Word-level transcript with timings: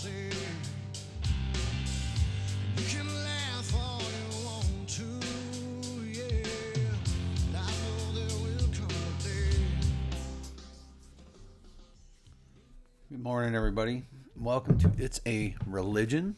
Good 0.00 0.12
morning, 13.10 13.56
everybody. 13.56 14.04
Welcome 14.36 14.78
to 14.78 14.92
It's 14.96 15.20
a 15.26 15.56
Religion, 15.66 16.36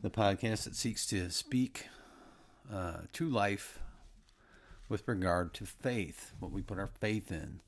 the 0.00 0.10
podcast 0.10 0.64
that 0.64 0.76
seeks 0.76 1.06
to 1.06 1.30
speak 1.30 1.88
uh, 2.72 2.98
to 3.14 3.28
life 3.28 3.80
with 4.88 5.08
regard 5.08 5.52
to 5.54 5.66
faith, 5.66 6.30
what 6.38 6.52
we 6.52 6.62
put 6.62 6.78
our 6.78 6.90
faith 7.00 7.32
in. 7.32 7.60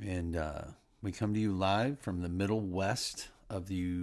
And, 0.00 0.36
uh, 0.36 0.62
we 1.02 1.10
come 1.10 1.34
to 1.34 1.40
you 1.40 1.52
live 1.52 1.98
from 1.98 2.22
the 2.22 2.28
middle 2.28 2.60
west 2.60 3.28
of 3.50 3.66
the 3.66 3.98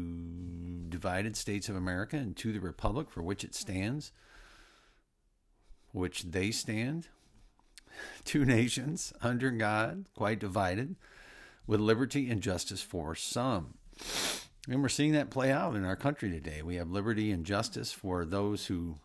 divided 0.90 1.36
states 1.36 1.70
of 1.70 1.76
America 1.76 2.18
and 2.18 2.36
to 2.36 2.52
the 2.52 2.60
republic 2.60 3.10
for 3.10 3.24
which 3.24 3.44
it 3.44 3.56
stands, 3.56 4.12
which 5.92 6.24
they 6.24 6.52
stand. 6.52 7.08
Two 8.26 8.44
nations 8.46 9.14
under 9.22 9.50
God, 9.50 10.06
quite 10.14 10.40
divided 10.40 10.96
with 11.66 11.80
liberty 11.80 12.30
and 12.30 12.42
justice 12.42 12.82
for 12.82 13.16
some. 13.16 13.76
And 14.68 14.82
we're 14.82 14.90
seeing 14.90 15.14
that 15.14 15.30
play 15.30 15.52
out 15.52 15.76
in 15.76 15.86
our 15.86 15.96
country 15.96 16.30
today. 16.30 16.62
We 16.62 16.76
have 16.76 16.92
liberty 16.92 17.32
and 17.32 17.46
justice 17.46 17.92
for 17.92 18.26
those 18.26 18.66
who 18.66 18.98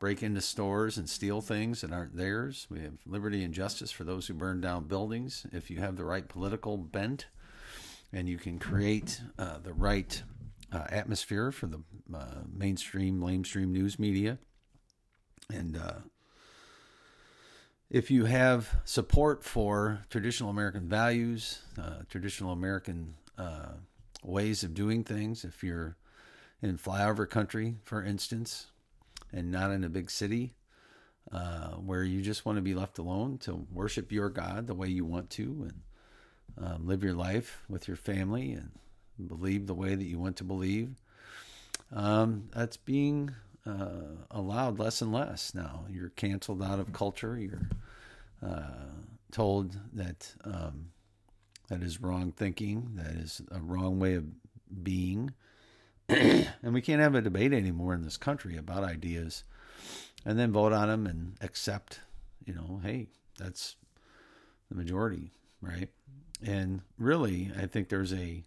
break 0.00 0.22
into 0.22 0.40
stores 0.40 0.96
and 0.96 1.08
steal 1.08 1.40
things 1.42 1.82
that 1.82 1.92
aren't 1.92 2.16
theirs. 2.16 2.66
We 2.70 2.80
have 2.80 2.94
liberty 3.06 3.44
and 3.44 3.54
justice 3.54 3.92
for 3.92 4.02
those 4.02 4.26
who 4.26 4.34
burn 4.34 4.60
down 4.60 4.84
buildings. 4.84 5.46
If 5.52 5.70
you 5.70 5.78
have 5.78 5.96
the 5.96 6.04
right 6.04 6.26
political 6.26 6.78
bent 6.78 7.26
and 8.12 8.28
you 8.28 8.38
can 8.38 8.58
create 8.58 9.20
uh, 9.38 9.58
the 9.62 9.74
right 9.74 10.20
uh, 10.72 10.84
atmosphere 10.88 11.52
for 11.52 11.66
the 11.66 11.80
uh, 12.12 12.40
mainstream, 12.50 13.20
lamestream 13.20 13.68
news 13.68 13.98
media, 13.98 14.38
and 15.52 15.76
uh, 15.76 15.98
if 17.90 18.10
you 18.10 18.24
have 18.24 18.80
support 18.84 19.44
for 19.44 20.00
traditional 20.08 20.48
American 20.48 20.88
values, 20.88 21.60
uh, 21.78 22.02
traditional 22.08 22.52
American 22.52 23.14
uh, 23.36 23.72
ways 24.22 24.62
of 24.62 24.74
doing 24.74 25.04
things, 25.04 25.44
if 25.44 25.62
you're 25.62 25.96
in 26.62 26.78
flyover 26.78 27.28
country, 27.28 27.76
for 27.84 28.02
instance, 28.02 28.68
and 29.32 29.50
not 29.50 29.70
in 29.70 29.84
a 29.84 29.88
big 29.88 30.10
city 30.10 30.54
uh, 31.32 31.70
where 31.72 32.02
you 32.02 32.22
just 32.22 32.44
want 32.44 32.56
to 32.56 32.62
be 32.62 32.74
left 32.74 32.98
alone 32.98 33.38
to 33.38 33.66
worship 33.72 34.10
your 34.10 34.28
God 34.28 34.66
the 34.66 34.74
way 34.74 34.88
you 34.88 35.04
want 35.04 35.30
to 35.30 35.68
and 35.68 36.66
um, 36.66 36.86
live 36.86 37.04
your 37.04 37.14
life 37.14 37.62
with 37.68 37.86
your 37.86 37.96
family 37.96 38.52
and 38.52 38.70
believe 39.28 39.66
the 39.66 39.74
way 39.74 39.94
that 39.94 40.04
you 40.04 40.18
want 40.18 40.36
to 40.36 40.44
believe, 40.44 40.94
um, 41.94 42.48
that's 42.52 42.76
being 42.76 43.34
uh, 43.66 44.24
allowed 44.30 44.78
less 44.78 45.02
and 45.02 45.12
less 45.12 45.54
now. 45.54 45.84
You're 45.90 46.10
canceled 46.10 46.62
out 46.62 46.80
of 46.80 46.92
culture. 46.92 47.38
You're 47.38 47.68
uh, 48.44 48.92
told 49.30 49.78
that 49.92 50.34
um, 50.44 50.90
that 51.68 51.82
is 51.82 52.00
wrong 52.00 52.32
thinking. 52.32 52.92
That 52.94 53.14
is 53.14 53.42
a 53.50 53.60
wrong 53.60 53.98
way 53.98 54.14
of 54.14 54.24
being. 54.82 55.32
and 56.62 56.74
we 56.74 56.80
can't 56.80 57.00
have 57.00 57.14
a 57.14 57.20
debate 57.20 57.52
anymore 57.52 57.94
in 57.94 58.02
this 58.02 58.16
country 58.16 58.56
about 58.56 58.82
ideas 58.84 59.44
and 60.24 60.38
then 60.38 60.52
vote 60.52 60.72
on 60.72 60.88
them 60.88 61.06
and 61.06 61.36
accept, 61.40 62.00
you 62.44 62.54
know, 62.54 62.80
hey, 62.82 63.08
that's 63.38 63.76
the 64.68 64.74
majority, 64.74 65.30
right? 65.62 65.88
And 66.44 66.82
really, 66.98 67.50
I 67.56 67.66
think 67.66 67.88
there's 67.88 68.12
a 68.12 68.44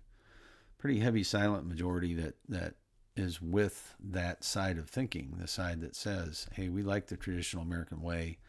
pretty 0.77 0.99
heavy 0.99 1.23
silent 1.23 1.65
majority 1.65 2.13
that 2.15 2.35
that 2.49 2.75
is 3.15 3.41
with 3.41 3.95
that 4.03 4.43
side 4.43 4.77
of 4.77 4.89
thinking, 4.89 5.35
the 5.39 5.47
side 5.47 5.81
that 5.81 5.95
says, 5.95 6.47
hey, 6.53 6.69
we 6.69 6.81
like 6.81 7.07
the 7.07 7.15
traditional 7.15 7.63
American 7.63 8.01
way, 8.01 8.39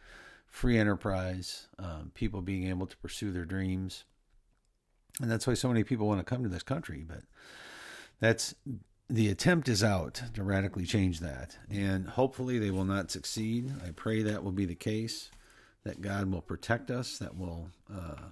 free 0.47 0.78
enterprise, 0.78 1.69
um, 1.78 2.10
people 2.14 2.41
being 2.41 2.69
able 2.69 2.86
to 2.86 2.97
pursue 2.97 3.30
their 3.30 3.44
dreams. 3.44 4.04
And 5.20 5.30
that's 5.30 5.47
why 5.47 5.54
so 5.54 5.69
many 5.69 5.84
people 5.84 6.08
want 6.08 6.19
to 6.19 6.24
come 6.24 6.42
to 6.42 6.48
this 6.48 6.62
country. 6.62 7.04
But 7.06 7.20
that's 8.20 8.54
the 9.09 9.28
attempt 9.28 9.69
is 9.69 9.84
out 9.84 10.22
to 10.34 10.42
radically 10.42 10.87
change 10.87 11.20
that. 11.20 11.59
And 11.70 12.09
hopefully 12.09 12.59
they 12.59 12.70
will 12.70 12.84
not 12.84 13.10
succeed. 13.10 13.72
I 13.84 13.91
pray 13.91 14.22
that 14.22 14.42
will 14.42 14.53
be 14.53 14.65
the 14.65 14.75
case, 14.75 15.31
that 15.84 16.00
God 16.00 16.31
will 16.31 16.42
protect 16.42 16.91
us, 16.91 17.19
that 17.19 17.37
will. 17.37 17.69
Uh, 17.92 18.31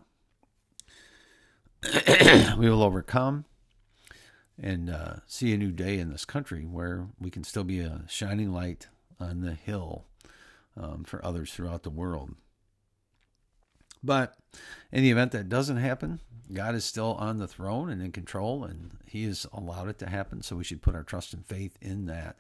we 2.59 2.71
will 2.71 2.83
overcome 2.83 3.45
and 4.61 4.89
uh, 4.89 5.15
see 5.27 5.53
a 5.53 5.59
new 5.59 5.73
day 5.73 5.99
in 5.99 6.11
this 6.11 6.25
country 6.25 6.63
where 6.63 7.09
we 7.21 7.31
can 7.31 7.43
still 7.43 7.65
be 7.65 7.81
a 7.81 8.05
shining 8.09 8.53
light 8.53 8.87
on 9.19 9.41
the 9.41 9.55
hill 9.55 10.05
um, 10.77 11.05
for 11.05 11.25
others 11.25 11.53
throughout 11.53 11.83
the 11.83 11.91
world. 11.91 12.35
But 14.03 14.35
in 14.91 15.03
the 15.03 15.11
event 15.11 15.33
that 15.33 15.49
doesn't 15.49 15.77
happen, 15.77 16.21
God 16.53 16.75
is 16.75 16.85
still 16.85 17.15
on 17.15 17.39
the 17.39 17.49
throne 17.49 17.89
and 17.89 18.03
in 18.03 18.13
control, 18.13 18.65
and 18.65 18.99
He 19.07 19.25
has 19.25 19.47
allowed 19.53 19.89
it 19.89 19.99
to 20.01 20.09
happen. 20.09 20.43
So 20.43 20.57
we 20.57 20.65
should 20.65 20.83
put 20.83 20.95
our 20.95 21.05
trust 21.05 21.33
and 21.35 21.47
faith 21.47 21.77
in 21.81 22.07
that. 22.07 22.37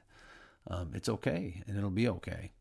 Um, 0.68 0.92
it's 0.94 1.08
okay, 1.08 1.62
and 1.66 1.76
it'll 1.76 1.90
be 1.90 2.08
okay, 2.08 2.52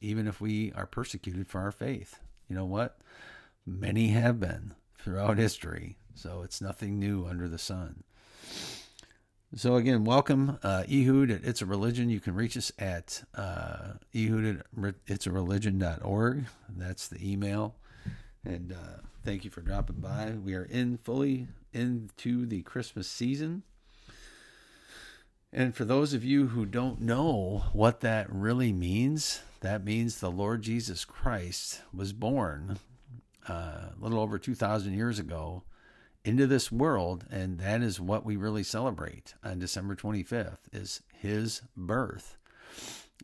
even 0.00 0.28
if 0.28 0.40
we 0.40 0.72
are 0.72 0.86
persecuted 0.86 1.48
for 1.48 1.60
our 1.60 1.72
faith. 1.72 2.20
You 2.48 2.56
know 2.56 2.66
what? 2.66 2.98
Many 3.66 4.08
have 4.08 4.38
been 4.38 4.74
throughout 4.98 5.38
history, 5.38 5.96
so 6.14 6.42
it's 6.42 6.60
nothing 6.60 6.98
new 6.98 7.26
under 7.26 7.48
the 7.48 7.58
sun. 7.58 8.04
So 9.54 9.76
again, 9.76 10.04
welcome 10.04 10.58
uh, 10.62 10.84
Ehud 10.90 11.30
at 11.30 11.44
It's 11.44 11.62
a 11.62 11.66
Religion. 11.66 12.10
You 12.10 12.20
can 12.20 12.34
reach 12.34 12.56
us 12.56 12.70
at 12.78 13.24
uh, 13.34 13.94
Ehud 14.14 14.62
at 14.84 14.94
It's 15.06 15.26
a 15.26 15.32
Religion.org. 15.32 16.44
That's 16.68 17.08
the 17.08 17.32
email. 17.32 17.74
And 18.48 18.72
uh, 18.72 19.02
thank 19.26 19.44
you 19.44 19.50
for 19.50 19.60
dropping 19.60 19.96
by. 19.96 20.32
We 20.42 20.54
are 20.54 20.64
in 20.64 20.96
fully 20.96 21.48
into 21.74 22.46
the 22.46 22.62
Christmas 22.62 23.06
season. 23.06 23.62
And 25.52 25.76
for 25.76 25.84
those 25.84 26.14
of 26.14 26.24
you 26.24 26.48
who 26.48 26.64
don't 26.64 27.02
know 27.02 27.64
what 27.74 28.00
that 28.00 28.32
really 28.32 28.72
means, 28.72 29.42
that 29.60 29.84
means 29.84 30.18
the 30.18 30.30
Lord 30.30 30.62
Jesus 30.62 31.04
Christ 31.04 31.82
was 31.92 32.14
born 32.14 32.78
uh, 33.46 33.52
a 33.52 33.94
little 34.00 34.18
over 34.18 34.38
2,000 34.38 34.94
years 34.94 35.18
ago 35.18 35.62
into 36.24 36.46
this 36.46 36.72
world 36.72 37.26
and 37.30 37.58
that 37.58 37.82
is 37.82 38.00
what 38.00 38.24
we 38.24 38.36
really 38.36 38.64
celebrate 38.64 39.34
on 39.44 39.58
december 39.58 39.94
25th 39.94 40.58
is 40.72 41.00
his 41.14 41.62
birth 41.76 42.37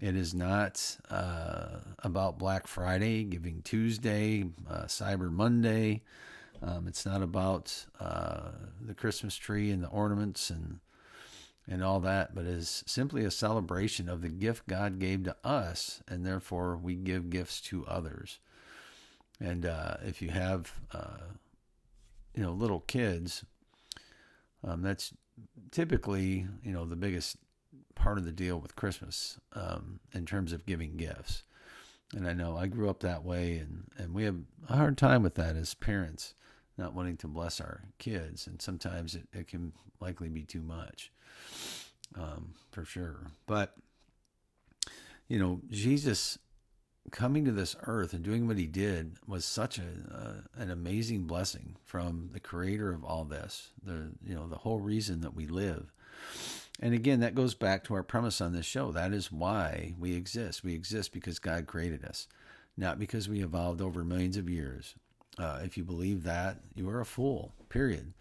it 0.01 0.17
is 0.17 0.35
not 0.35 0.97
uh, 1.11 1.79
about 2.01 2.39
black 2.39 2.67
friday 2.67 3.25
giving 3.25 3.63
tuesday 3.63 4.45
uh, 4.69 4.85
cyber 4.85 5.31
monday. 5.31 6.03
Um, 6.63 6.87
it's 6.89 7.05
not 7.05 7.23
about 7.23 7.87
uh, 8.01 8.51
the 8.81 8.95
christmas 8.95 9.37
tree 9.37 9.71
and 9.71 9.83
the 9.83 9.89
ornaments 9.89 10.51
and 10.51 10.81
and 11.67 11.83
all 11.83 12.01
that 12.01 12.35
but 12.35 12.45
is 12.45 12.83
simply 12.87 13.25
a 13.25 13.31
celebration 13.31 14.09
of 14.09 14.23
the 14.23 14.29
gift 14.29 14.67
god 14.67 14.99
gave 14.99 15.25
to 15.25 15.37
us 15.45 16.03
and 16.09 16.25
therefore 16.25 16.77
we 16.77 16.95
give 16.95 17.31
gifts 17.31 17.61
to 17.61 17.87
others. 17.87 18.39
And 19.41 19.67
uh, 19.67 19.97
if 20.05 20.23
you 20.23 20.31
have 20.31 20.73
uh, 20.93 21.25
you 22.35 22.43
know 22.43 22.53
little 22.53 22.81
kids 22.81 23.45
um, 24.63 24.83
that's 24.83 25.13
typically 25.71 26.47
you 26.63 26.73
know 26.73 26.85
the 26.85 26.97
biggest 26.97 27.37
part 28.05 28.19
of 28.19 28.25
the 28.25 28.33
deal 28.33 28.59
with 28.59 28.77
christmas 28.77 29.39
um, 29.55 29.99
in 30.13 30.27
terms 30.27 30.53
of 30.53 30.67
giving 30.67 30.97
gifts. 30.97 31.43
And 32.15 32.29
i 32.29 32.35
know 32.35 32.57
i 32.57 32.67
grew 32.67 32.91
up 32.91 33.01
that 33.01 33.25
way 33.25 33.57
and, 33.57 33.85
and 33.97 34.15
we 34.15 34.25
have 34.25 34.37
a 34.69 34.77
hard 34.77 34.99
time 34.99 35.23
with 35.23 35.35
that 35.37 35.57
as 35.57 35.75
parents 35.75 36.35
not 36.77 36.95
wanting 36.95 37.17
to 37.19 37.29
bless 37.29 37.61
our 37.61 37.83
kids 37.99 38.47
and 38.47 38.61
sometimes 38.61 39.15
it, 39.15 39.27
it 39.33 39.49
can 39.49 39.73
likely 40.01 40.29
be 40.29 40.43
too 40.43 40.61
much 40.61 41.11
um, 42.17 42.55
for 42.71 42.85
sure. 42.85 43.31
But 43.47 43.75
you 45.29 45.39
know 45.39 45.61
jesus 45.71 46.39
coming 47.11 47.45
to 47.45 47.53
this 47.53 47.77
earth 47.85 48.13
and 48.13 48.23
doing 48.23 48.47
what 48.47 48.59
he 48.59 48.67
did 48.67 49.17
was 49.27 49.45
such 49.45 49.79
a 49.79 50.15
uh, 50.15 50.33
an 50.57 50.71
amazing 50.71 51.25
blessing 51.25 51.77
from 51.85 52.31
the 52.33 52.41
creator 52.41 52.93
of 52.93 53.05
all 53.05 53.25
this 53.25 53.71
the 53.83 54.11
you 54.25 54.35
know 54.35 54.47
the 54.47 54.59
whole 54.59 54.81
reason 54.81 55.21
that 55.21 55.35
we 55.35 55.47
live 55.47 55.93
and 56.81 56.95
again 56.95 57.21
that 57.21 57.35
goes 57.35 57.55
back 57.55 57.85
to 57.85 57.95
our 57.95 58.03
premise 58.03 58.41
on 58.41 58.53
this 58.53 58.67
show. 58.67 58.91
That 58.93 59.13
is 59.13 59.33
why 59.33 59.95
we 59.99 60.15
exist. 60.15 60.65
We 60.65 60.75
exist 60.75 61.13
because 61.13 61.39
god 61.39 61.67
created 61.67 62.05
us 62.05 62.29
not 62.77 62.99
because 62.99 63.29
we 63.29 63.43
evolved 63.43 63.81
over 63.81 64.03
millions 64.03 64.37
of 64.37 64.51
years. 64.51 64.95
Uh, 65.39 65.61
if 65.63 65.77
you 65.77 65.85
believe 65.85 66.25
that 66.25 66.59
you 66.75 66.89
are 66.89 67.01
a 67.01 67.07
fool 67.07 67.53
period. 67.69 68.13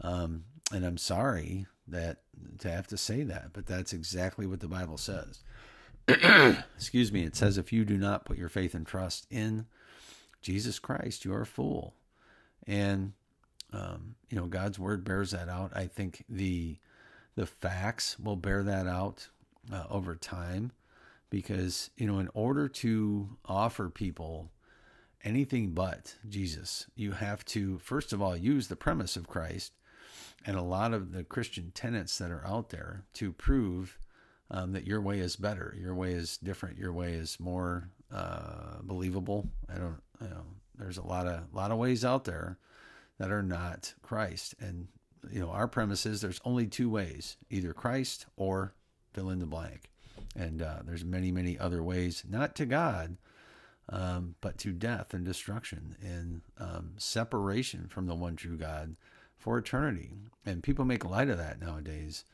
Um, 0.00 0.44
and 0.72 0.86
i'm 0.86 0.96
sorry 0.96 1.66
that 1.86 2.18
to 2.60 2.70
have 2.70 2.86
to 2.86 2.96
say 2.96 3.24
that 3.24 3.52
but 3.52 3.66
that's 3.66 3.92
exactly 3.92 4.46
what 4.46 4.60
the 4.60 4.68
bible 4.68 4.96
says. 4.96 5.42
Excuse 6.76 7.12
me, 7.12 7.22
it 7.24 7.36
says, 7.36 7.58
if 7.58 7.72
you 7.72 7.84
do 7.84 7.96
not 7.96 8.24
put 8.24 8.36
your 8.36 8.48
faith 8.48 8.74
and 8.74 8.86
trust 8.86 9.26
in 9.30 9.66
Jesus 10.40 10.78
Christ, 10.78 11.24
you 11.24 11.32
are 11.32 11.42
a 11.42 11.46
fool. 11.46 11.94
And, 12.66 13.12
um, 13.72 14.16
you 14.28 14.36
know, 14.36 14.46
God's 14.46 14.78
word 14.78 15.04
bears 15.04 15.30
that 15.30 15.48
out. 15.48 15.70
I 15.74 15.86
think 15.86 16.24
the, 16.28 16.78
the 17.34 17.46
facts 17.46 18.18
will 18.18 18.36
bear 18.36 18.62
that 18.62 18.86
out 18.86 19.28
uh, 19.72 19.84
over 19.90 20.14
time 20.14 20.72
because, 21.30 21.90
you 21.96 22.06
know, 22.06 22.18
in 22.18 22.28
order 22.34 22.68
to 22.68 23.36
offer 23.46 23.88
people 23.88 24.50
anything 25.24 25.70
but 25.70 26.16
Jesus, 26.28 26.86
you 26.94 27.12
have 27.12 27.44
to, 27.46 27.78
first 27.78 28.12
of 28.12 28.20
all, 28.20 28.36
use 28.36 28.68
the 28.68 28.76
premise 28.76 29.16
of 29.16 29.28
Christ 29.28 29.72
and 30.44 30.56
a 30.56 30.62
lot 30.62 30.92
of 30.92 31.12
the 31.12 31.24
Christian 31.24 31.70
tenets 31.74 32.18
that 32.18 32.30
are 32.30 32.46
out 32.46 32.70
there 32.70 33.04
to 33.14 33.32
prove 33.32 33.98
um, 34.50 34.72
that 34.72 34.86
your 34.86 35.00
way 35.00 35.18
is 35.20 35.36
better, 35.36 35.74
your 35.78 35.94
way 35.94 36.12
is 36.12 36.36
different, 36.36 36.78
your 36.78 36.92
way 36.92 37.12
is 37.12 37.40
more 37.40 37.88
uh, 38.12 38.82
believable. 38.82 39.48
I 39.72 39.78
don't, 39.78 40.02
you 40.20 40.28
know, 40.28 40.44
there's 40.78 40.98
a 40.98 41.06
lot 41.06 41.26
of 41.26 41.42
lot 41.54 41.70
of 41.70 41.78
ways 41.78 42.04
out 42.04 42.24
there 42.24 42.58
that 43.18 43.30
are 43.30 43.42
not 43.42 43.94
Christ, 44.02 44.54
and 44.60 44.88
you 45.30 45.40
know, 45.40 45.50
our 45.50 45.68
premise 45.68 46.06
is 46.06 46.20
there's 46.20 46.40
only 46.44 46.66
two 46.66 46.90
ways: 46.90 47.36
either 47.50 47.72
Christ 47.72 48.26
or 48.36 48.74
fill 49.12 49.30
in 49.30 49.38
the 49.38 49.46
blank. 49.46 49.90
And 50.34 50.62
uh, 50.62 50.78
there's 50.84 51.04
many, 51.04 51.30
many 51.30 51.58
other 51.58 51.82
ways, 51.82 52.24
not 52.28 52.54
to 52.56 52.66
God, 52.66 53.18
um, 53.88 54.34
but 54.40 54.58
to 54.58 54.72
death 54.72 55.12
and 55.12 55.24
destruction 55.24 55.96
and 56.02 56.40
um, 56.58 56.92
separation 56.96 57.86
from 57.88 58.06
the 58.06 58.14
one 58.14 58.36
true 58.36 58.56
God 58.56 58.96
for 59.36 59.58
eternity. 59.58 60.12
And 60.46 60.62
people 60.62 60.84
make 60.84 61.04
light 61.04 61.28
of 61.28 61.38
that 61.38 61.60
nowadays, 61.60 62.24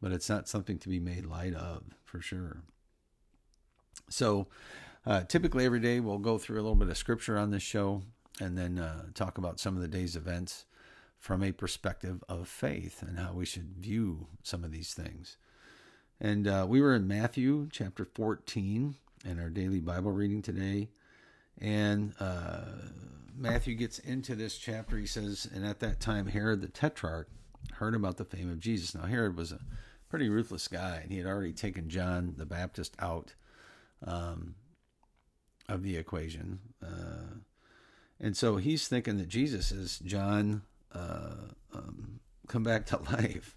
but 0.00 0.12
it's 0.12 0.28
not 0.28 0.48
something 0.48 0.78
to 0.78 0.88
be 0.88 0.98
made 0.98 1.26
light 1.26 1.54
of 1.54 1.84
for 2.04 2.20
sure. 2.20 2.62
So, 4.08 4.48
uh, 5.04 5.22
typically 5.22 5.64
every 5.64 5.80
day 5.80 6.00
we'll 6.00 6.18
go 6.18 6.38
through 6.38 6.56
a 6.56 6.62
little 6.62 6.74
bit 6.74 6.88
of 6.88 6.96
scripture 6.96 7.38
on 7.38 7.50
this 7.50 7.62
show 7.62 8.02
and 8.40 8.58
then 8.58 8.78
uh, 8.78 9.04
talk 9.14 9.38
about 9.38 9.60
some 9.60 9.76
of 9.76 9.82
the 9.82 9.88
day's 9.88 10.16
events 10.16 10.64
from 11.18 11.42
a 11.42 11.52
perspective 11.52 12.22
of 12.28 12.48
faith 12.48 13.02
and 13.02 13.18
how 13.18 13.32
we 13.32 13.44
should 13.44 13.76
view 13.78 14.28
some 14.42 14.64
of 14.64 14.72
these 14.72 14.94
things. 14.94 15.36
And 16.20 16.46
uh, 16.46 16.66
we 16.68 16.80
were 16.80 16.94
in 16.94 17.06
Matthew 17.06 17.68
chapter 17.70 18.04
14 18.04 18.94
in 19.24 19.40
our 19.40 19.50
daily 19.50 19.80
Bible 19.80 20.12
reading 20.12 20.42
today. 20.42 20.88
And 21.60 22.14
uh, 22.20 22.62
Matthew 23.36 23.74
gets 23.74 23.98
into 23.98 24.34
this 24.34 24.56
chapter. 24.56 24.96
He 24.96 25.06
says, 25.06 25.48
And 25.52 25.66
at 25.66 25.80
that 25.80 26.00
time, 26.00 26.26
Herod 26.26 26.62
the 26.62 26.68
Tetrarch 26.68 27.28
heard 27.74 27.94
about 27.94 28.16
the 28.16 28.24
fame 28.24 28.50
of 28.50 28.60
Jesus. 28.60 28.94
Now, 28.94 29.02
Herod 29.02 29.36
was 29.36 29.52
a 29.52 29.60
pretty 30.08 30.28
ruthless 30.28 30.68
guy, 30.68 31.00
and 31.02 31.10
he 31.10 31.18
had 31.18 31.26
already 31.26 31.52
taken 31.52 31.88
John 31.88 32.34
the 32.36 32.46
Baptist 32.46 32.94
out 32.98 33.34
um, 34.06 34.54
of 35.68 35.82
the 35.82 35.96
equation. 35.96 36.60
Uh, 36.82 37.40
and 38.20 38.36
so 38.36 38.56
he's 38.56 38.88
thinking 38.88 39.18
that 39.18 39.28
Jesus 39.28 39.72
is 39.72 39.98
John 39.98 40.62
uh, 40.96 41.34
um, 41.74 42.20
come 42.48 42.62
back 42.62 42.86
to 42.86 42.96
life. 43.12 43.56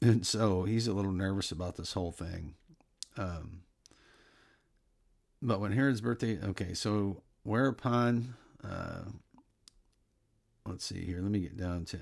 And 0.00 0.26
so 0.26 0.64
he's 0.64 0.86
a 0.86 0.92
little 0.92 1.12
nervous 1.12 1.50
about 1.50 1.76
this 1.76 1.92
whole 1.92 2.12
thing. 2.12 2.54
Um, 3.16 3.62
but 5.42 5.60
when 5.60 5.72
Herod's 5.72 6.00
birthday, 6.00 6.38
okay, 6.42 6.74
so 6.74 7.22
whereupon, 7.42 8.34
uh, 8.64 9.02
let's 10.66 10.84
see 10.84 11.04
here, 11.04 11.20
let 11.20 11.30
me 11.30 11.40
get 11.40 11.56
down 11.56 11.84
to, 11.86 11.98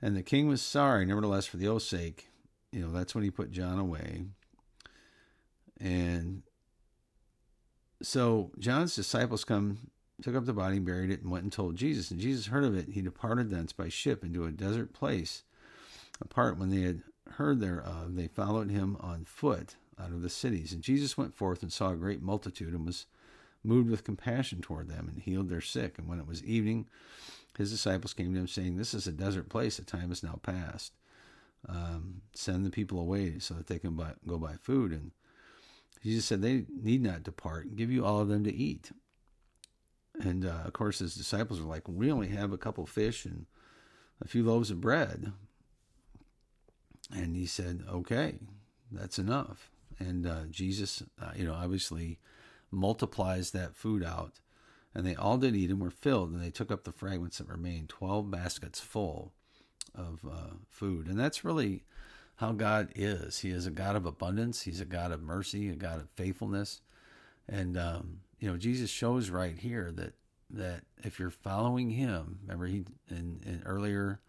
and 0.00 0.16
the 0.16 0.22
king 0.22 0.48
was 0.48 0.62
sorry, 0.62 1.04
nevertheless, 1.04 1.46
for 1.46 1.56
the 1.56 1.68
oath's 1.68 1.86
sake. 1.86 2.28
You 2.72 2.80
know, 2.80 2.92
that's 2.92 3.14
when 3.14 3.24
he 3.24 3.30
put 3.30 3.50
John 3.50 3.78
away. 3.78 4.24
And 5.80 6.42
so 8.02 8.50
John's 8.58 8.94
disciples 8.94 9.44
come, 9.44 9.90
took 10.22 10.34
up 10.34 10.46
the 10.46 10.52
body, 10.52 10.78
buried 10.78 11.10
it, 11.10 11.22
and 11.22 11.30
went 11.30 11.44
and 11.44 11.52
told 11.52 11.76
Jesus. 11.76 12.10
And 12.10 12.20
Jesus 12.20 12.46
heard 12.46 12.64
of 12.64 12.76
it. 12.76 12.90
He 12.90 13.02
departed 13.02 13.50
thence 13.50 13.72
by 13.72 13.88
ship 13.88 14.24
into 14.24 14.44
a 14.44 14.50
desert 14.50 14.92
place 14.92 15.42
apart 16.20 16.58
when 16.58 16.70
they 16.70 16.82
had 16.82 17.02
heard 17.32 17.60
thereof, 17.60 18.14
they 18.14 18.28
followed 18.28 18.70
him 18.70 18.96
on 19.00 19.24
foot 19.24 19.76
out 20.00 20.10
of 20.10 20.22
the 20.22 20.30
cities. 20.30 20.72
And 20.72 20.82
Jesus 20.82 21.18
went 21.18 21.34
forth 21.34 21.62
and 21.62 21.72
saw 21.72 21.90
a 21.90 21.96
great 21.96 22.22
multitude 22.22 22.74
and 22.74 22.86
was 22.86 23.06
moved 23.64 23.90
with 23.90 24.04
compassion 24.04 24.60
toward 24.60 24.88
them 24.88 25.08
and 25.08 25.20
healed 25.20 25.48
their 25.48 25.60
sick. 25.60 25.98
And 25.98 26.08
when 26.08 26.18
it 26.18 26.26
was 26.26 26.42
evening, 26.44 26.86
his 27.56 27.70
disciples 27.70 28.14
came 28.14 28.32
to 28.34 28.40
him, 28.40 28.48
saying, 28.48 28.76
This 28.76 28.94
is 28.94 29.06
a 29.06 29.12
desert 29.12 29.48
place, 29.48 29.76
the 29.76 29.84
time 29.84 30.12
is 30.12 30.22
now 30.22 30.38
past. 30.42 30.92
Um, 31.68 32.22
send 32.34 32.64
the 32.64 32.70
people 32.70 33.00
away 33.00 33.40
so 33.40 33.54
that 33.54 33.66
they 33.66 33.80
can 33.80 33.94
buy, 33.94 34.12
go 34.26 34.38
buy 34.38 34.54
food. 34.62 34.92
And 34.92 35.10
Jesus 36.02 36.24
said, 36.24 36.40
They 36.40 36.64
need 36.70 37.02
not 37.02 37.24
depart. 37.24 37.76
Give 37.76 37.90
you 37.90 38.04
all 38.04 38.20
of 38.20 38.28
them 38.28 38.44
to 38.44 38.54
eat. 38.54 38.92
And 40.20 40.44
uh, 40.44 40.62
of 40.64 40.72
course, 40.72 40.98
his 40.98 41.14
disciples 41.14 41.60
were 41.60 41.68
like, 41.68 41.88
We 41.88 42.10
only 42.10 42.28
have 42.28 42.52
a 42.52 42.58
couple 42.58 42.86
fish 42.86 43.24
and 43.24 43.46
a 44.22 44.28
few 44.28 44.44
loaves 44.44 44.70
of 44.70 44.80
bread. 44.80 45.32
And 47.14 47.36
he 47.36 47.46
said, 47.46 47.84
okay, 47.88 48.38
that's 48.90 49.18
enough. 49.18 49.70
And 49.98 50.26
uh, 50.26 50.44
Jesus, 50.50 51.02
uh, 51.20 51.30
you 51.34 51.44
know, 51.44 51.54
obviously 51.54 52.18
multiplies 52.70 53.50
that 53.52 53.74
food 53.74 54.04
out. 54.04 54.40
And 54.94 55.06
they 55.06 55.14
all 55.14 55.38
did 55.38 55.54
eat 55.54 55.70
and 55.70 55.80
were 55.80 55.90
filled, 55.90 56.30
and 56.30 56.42
they 56.42 56.50
took 56.50 56.72
up 56.72 56.84
the 56.84 56.92
fragments 56.92 57.38
that 57.38 57.48
remained, 57.48 57.88
12 57.88 58.30
baskets 58.30 58.80
full 58.80 59.32
of 59.94 60.24
uh, 60.28 60.54
food. 60.68 61.06
And 61.06 61.18
that's 61.18 61.44
really 61.44 61.84
how 62.36 62.52
God 62.52 62.88
is. 62.94 63.38
He 63.38 63.50
is 63.50 63.66
a 63.66 63.70
God 63.70 63.96
of 63.96 64.06
abundance, 64.06 64.62
He's 64.62 64.80
a 64.80 64.86
God 64.86 65.12
of 65.12 65.22
mercy, 65.22 65.68
a 65.68 65.76
God 65.76 66.00
of 66.00 66.08
faithfulness. 66.10 66.80
And, 67.48 67.76
um, 67.76 68.20
you 68.38 68.50
know, 68.50 68.56
Jesus 68.56 68.90
shows 68.90 69.30
right 69.30 69.58
here 69.58 69.92
that 69.92 70.14
that 70.50 70.82
if 71.04 71.18
you're 71.18 71.30
following 71.30 71.90
him, 71.90 72.38
remember 72.42 72.66
he 72.66 72.84
in, 73.10 73.40
in 73.44 73.62
earlier 73.66 74.20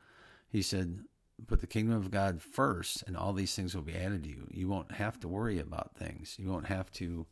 he 0.51 0.61
said, 0.61 0.99
put 1.47 1.61
the 1.61 1.67
kingdom 1.67 1.95
of 1.95 2.11
God 2.11 2.41
first, 2.41 3.03
and 3.07 3.15
all 3.15 3.33
these 3.33 3.55
things 3.55 3.75
will 3.75 3.83
be 3.83 3.95
added 3.95 4.23
to 4.23 4.29
you. 4.29 4.47
You 4.51 4.67
won't 4.67 4.93
have 4.93 5.19
to 5.21 5.27
worry 5.27 5.59
about 5.59 5.95
things. 5.95 6.35
You 6.39 6.49
won't 6.49 6.67
have 6.67 6.91
to 6.93 7.27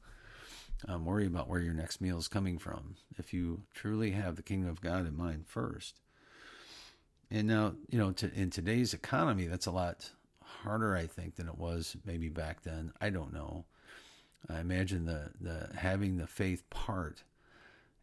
um, 0.88 1.06
worry 1.06 1.26
about 1.26 1.50
where 1.50 1.60
your 1.60 1.74
next 1.74 2.00
meal 2.00 2.18
is 2.18 2.28
coming 2.28 2.58
from 2.58 2.96
if 3.18 3.34
you 3.34 3.64
truly 3.74 4.12
have 4.12 4.36
the 4.36 4.44
kingdom 4.44 4.70
of 4.70 4.82
God 4.82 5.08
in 5.08 5.18
mind 5.18 5.48
first. 5.48 6.00
And 7.30 7.48
now, 7.48 7.74
you 7.90 7.98
know, 7.98 8.12
to, 8.14 8.32
in 8.34 8.52
today's 8.52 8.94
economy, 8.94 9.48
that's 9.48 9.66
a 9.66 9.72
lot 9.72 10.12
harder, 10.44 10.96
I 10.96 11.08
think, 11.08 11.36
than 11.36 11.48
it 11.48 11.58
was 11.58 11.98
maybe 12.06 12.30
back 12.30 12.62
then. 12.62 12.94
I 13.02 13.10
don't 13.10 13.34
know. 13.34 13.66
I 14.50 14.60
imagine 14.60 15.06
the 15.06 15.32
the 15.40 15.70
having 15.78 16.18
the 16.18 16.28
faith 16.28 16.70
part 16.70 17.24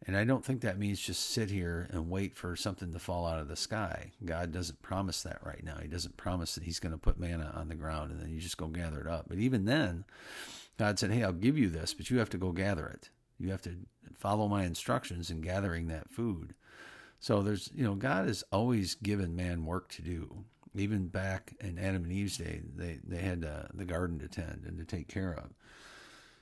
and 0.05 0.15
I 0.15 0.23
don't 0.23 0.45
think 0.45 0.61
that 0.61 0.77
means 0.77 0.99
just 0.99 1.31
sit 1.31 1.49
here 1.49 1.87
and 1.91 2.09
wait 2.09 2.35
for 2.35 2.55
something 2.55 2.93
to 2.93 2.99
fall 2.99 3.25
out 3.25 3.39
of 3.39 3.47
the 3.47 3.55
sky. 3.55 4.11
God 4.23 4.51
doesn't 4.51 4.81
promise 4.83 5.23
that 5.23 5.39
right 5.43 5.63
now. 5.63 5.77
He 5.81 5.87
doesn't 5.87 6.17
promise 6.17 6.53
that 6.55 6.63
He's 6.63 6.79
going 6.79 6.91
to 6.91 6.97
put 6.97 7.19
manna 7.19 7.51
on 7.55 7.69
the 7.69 7.75
ground 7.75 8.11
and 8.11 8.21
then 8.21 8.29
you 8.29 8.39
just 8.39 8.57
go 8.57 8.67
gather 8.67 8.99
it 8.99 9.07
up. 9.07 9.25
But 9.27 9.39
even 9.39 9.65
then, 9.65 10.05
God 10.77 10.99
said, 10.99 11.11
Hey, 11.11 11.23
I'll 11.23 11.33
give 11.33 11.57
you 11.57 11.69
this, 11.69 11.93
but 11.93 12.11
you 12.11 12.19
have 12.19 12.29
to 12.31 12.37
go 12.37 12.51
gather 12.51 12.87
it. 12.87 13.09
You 13.39 13.49
have 13.49 13.63
to 13.63 13.75
follow 14.15 14.47
my 14.47 14.63
instructions 14.63 15.31
in 15.31 15.41
gathering 15.41 15.87
that 15.87 16.11
food. 16.11 16.53
So 17.19 17.41
there's, 17.41 17.71
you 17.73 17.83
know, 17.83 17.95
God 17.95 18.27
has 18.27 18.43
always 18.51 18.93
given 18.95 19.35
man 19.35 19.65
work 19.65 19.89
to 19.89 20.01
do. 20.03 20.43
Even 20.75 21.07
back 21.07 21.55
in 21.61 21.79
Adam 21.79 22.03
and 22.03 22.11
Eve's 22.11 22.37
day, 22.37 22.61
they, 22.75 22.99
they 23.03 23.21
had 23.21 23.43
uh, 23.43 23.63
the 23.73 23.85
garden 23.85 24.19
to 24.19 24.27
tend 24.27 24.65
and 24.67 24.77
to 24.77 24.83
take 24.83 25.07
care 25.07 25.33
of. 25.33 25.51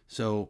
So 0.07 0.49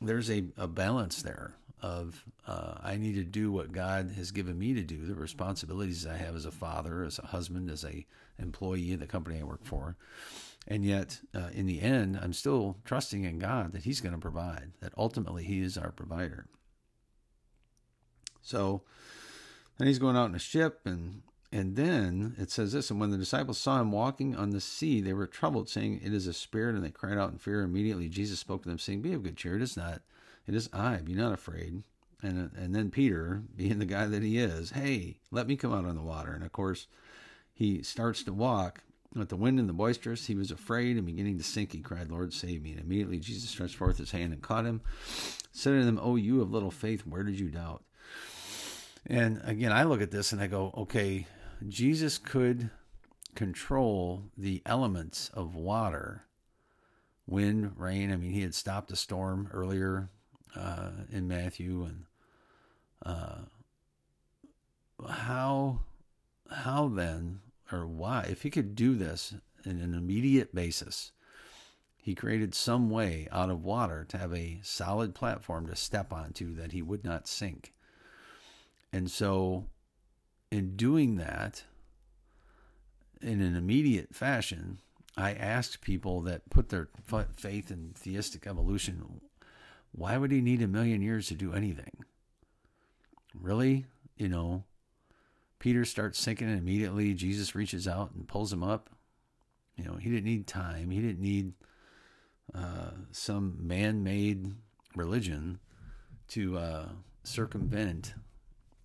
there's 0.00 0.30
a, 0.30 0.44
a 0.56 0.66
balance 0.66 1.22
there 1.22 1.54
of 1.82 2.24
uh, 2.46 2.74
I 2.82 2.96
need 2.96 3.14
to 3.14 3.24
do 3.24 3.50
what 3.50 3.72
God 3.72 4.12
has 4.16 4.30
given 4.32 4.58
me 4.58 4.74
to 4.74 4.82
do, 4.82 5.06
the 5.06 5.14
responsibilities 5.14 6.06
I 6.06 6.16
have 6.16 6.36
as 6.36 6.44
a 6.44 6.50
father, 6.50 7.04
as 7.04 7.18
a 7.18 7.26
husband, 7.26 7.70
as 7.70 7.84
a 7.84 8.06
employee 8.38 8.92
of 8.92 9.00
the 9.00 9.06
company 9.06 9.40
I 9.40 9.44
work 9.44 9.64
for, 9.64 9.96
and 10.66 10.84
yet 10.84 11.20
uh, 11.34 11.48
in 11.52 11.66
the 11.66 11.80
end, 11.80 12.18
I'm 12.20 12.32
still 12.32 12.76
trusting 12.84 13.24
in 13.24 13.38
God 13.38 13.72
that 13.72 13.84
He's 13.84 14.00
going 14.00 14.14
to 14.14 14.20
provide. 14.20 14.72
That 14.80 14.92
ultimately 14.96 15.44
He 15.44 15.60
is 15.60 15.78
our 15.78 15.90
provider. 15.90 16.46
So, 18.42 18.82
then 19.78 19.88
He's 19.88 19.98
going 19.98 20.16
out 20.16 20.28
in 20.28 20.34
a 20.34 20.40
ship, 20.40 20.80
and 20.84 21.22
and 21.52 21.76
then 21.76 22.34
it 22.38 22.50
says 22.50 22.72
this: 22.72 22.90
and 22.90 23.00
when 23.00 23.10
the 23.10 23.18
disciples 23.18 23.58
saw 23.58 23.80
Him 23.80 23.92
walking 23.92 24.36
on 24.36 24.50
the 24.50 24.60
sea, 24.60 25.00
they 25.00 25.12
were 25.12 25.26
troubled, 25.26 25.68
saying, 25.68 26.00
"It 26.02 26.12
is 26.12 26.26
a 26.26 26.32
spirit," 26.32 26.74
and 26.74 26.84
they 26.84 26.90
cried 26.90 27.18
out 27.18 27.32
in 27.32 27.38
fear. 27.38 27.62
Immediately, 27.62 28.08
Jesus 28.08 28.38
spoke 28.38 28.62
to 28.62 28.68
them, 28.68 28.78
saying, 28.78 29.02
"Be 29.02 29.12
of 29.12 29.22
good 29.22 29.36
cheer; 29.36 29.56
it 29.56 29.62
is 29.62 29.76
not." 29.76 30.02
It 30.46 30.54
is 30.56 30.68
I, 30.72 30.96
be 30.96 31.14
not 31.14 31.32
afraid. 31.32 31.84
And, 32.22 32.50
and 32.56 32.74
then 32.74 32.90
Peter, 32.90 33.42
being 33.56 33.78
the 33.78 33.84
guy 33.84 34.06
that 34.06 34.22
he 34.22 34.38
is, 34.38 34.70
hey, 34.70 35.18
let 35.30 35.46
me 35.46 35.56
come 35.56 35.72
out 35.72 35.84
on 35.84 35.94
the 35.94 36.02
water. 36.02 36.32
And 36.32 36.42
of 36.42 36.52
course, 36.52 36.86
he 37.52 37.82
starts 37.82 38.22
to 38.24 38.32
walk. 38.32 38.82
With 39.14 39.28
the 39.28 39.36
wind 39.36 39.58
and 39.58 39.68
the 39.68 39.72
boisterous, 39.72 40.26
he 40.26 40.36
was 40.36 40.52
afraid 40.52 40.96
and 40.96 41.04
beginning 41.04 41.38
to 41.38 41.44
sink. 41.44 41.72
He 41.72 41.80
cried, 41.80 42.10
Lord, 42.10 42.32
save 42.32 42.62
me. 42.62 42.72
And 42.72 42.80
immediately 42.80 43.18
Jesus 43.18 43.50
stretched 43.50 43.74
forth 43.74 43.98
his 43.98 44.12
hand 44.12 44.32
and 44.32 44.40
caught 44.40 44.64
him, 44.64 44.82
said 45.52 45.70
to 45.70 45.84
them, 45.84 45.98
Oh, 46.00 46.14
you 46.14 46.40
of 46.40 46.52
little 46.52 46.70
faith, 46.70 47.04
where 47.06 47.24
did 47.24 47.38
you 47.38 47.48
doubt? 47.48 47.82
And 49.06 49.40
again, 49.44 49.72
I 49.72 49.82
look 49.82 50.00
at 50.00 50.12
this 50.12 50.32
and 50.32 50.40
I 50.40 50.46
go, 50.46 50.72
okay, 50.76 51.26
Jesus 51.68 52.18
could 52.18 52.70
control 53.34 54.24
the 54.36 54.62
elements 54.66 55.30
of 55.34 55.54
water 55.54 56.24
wind, 57.26 57.72
rain. 57.76 58.12
I 58.12 58.16
mean, 58.16 58.32
he 58.32 58.42
had 58.42 58.54
stopped 58.54 58.90
a 58.90 58.96
storm 58.96 59.48
earlier 59.52 60.10
uh, 60.56 60.90
in 61.12 61.28
Matthew, 61.28 61.84
and 61.84 62.04
uh, 63.06 63.42
how 65.08 65.80
how 66.50 66.88
then 66.88 67.40
or 67.70 67.86
why 67.86 68.26
if 68.28 68.42
he 68.42 68.50
could 68.50 68.74
do 68.74 68.94
this 68.94 69.34
in 69.64 69.80
an 69.80 69.94
immediate 69.94 70.54
basis 70.54 71.12
he 71.96 72.14
created 72.14 72.54
some 72.54 72.90
way 72.90 73.28
out 73.30 73.50
of 73.50 73.62
water 73.62 74.04
to 74.08 74.18
have 74.18 74.34
a 74.34 74.58
solid 74.62 75.14
platform 75.14 75.66
to 75.66 75.76
step 75.76 76.12
onto 76.12 76.54
that 76.54 76.72
he 76.72 76.82
would 76.82 77.04
not 77.04 77.28
sink 77.28 77.72
and 78.92 79.10
so 79.10 79.64
in 80.50 80.76
doing 80.76 81.16
that 81.16 81.64
in 83.20 83.40
an 83.40 83.54
immediate 83.54 84.14
fashion, 84.14 84.80
I 85.16 85.32
asked 85.32 85.80
people 85.80 86.20
that 86.22 86.48
put 86.50 86.68
their 86.68 86.88
faith 87.36 87.70
in 87.70 87.92
theistic 87.94 88.46
evolution, 88.46 89.20
why 89.92 90.16
would 90.16 90.32
he 90.32 90.40
need 90.40 90.62
a 90.62 90.68
million 90.68 91.02
years 91.02 91.28
to 91.28 91.34
do 91.34 91.52
anything? 91.52 92.04
Really? 93.34 93.86
You 94.16 94.28
know, 94.28 94.64
Peter 95.58 95.84
starts 95.84 96.18
sinking 96.18 96.48
and 96.48 96.58
immediately 96.58 97.14
Jesus 97.14 97.54
reaches 97.54 97.86
out 97.86 98.12
and 98.14 98.26
pulls 98.26 98.52
him 98.52 98.62
up. 98.62 98.90
You 99.76 99.84
know, 99.84 99.94
he 99.94 100.10
didn't 100.10 100.24
need 100.24 100.46
time. 100.46 100.90
He 100.90 101.00
didn't 101.00 101.20
need 101.20 101.52
uh, 102.54 102.90
some 103.12 103.56
man 103.60 104.02
made 104.02 104.54
religion 104.94 105.58
to 106.28 106.58
uh, 106.58 106.88
circumvent 107.24 108.14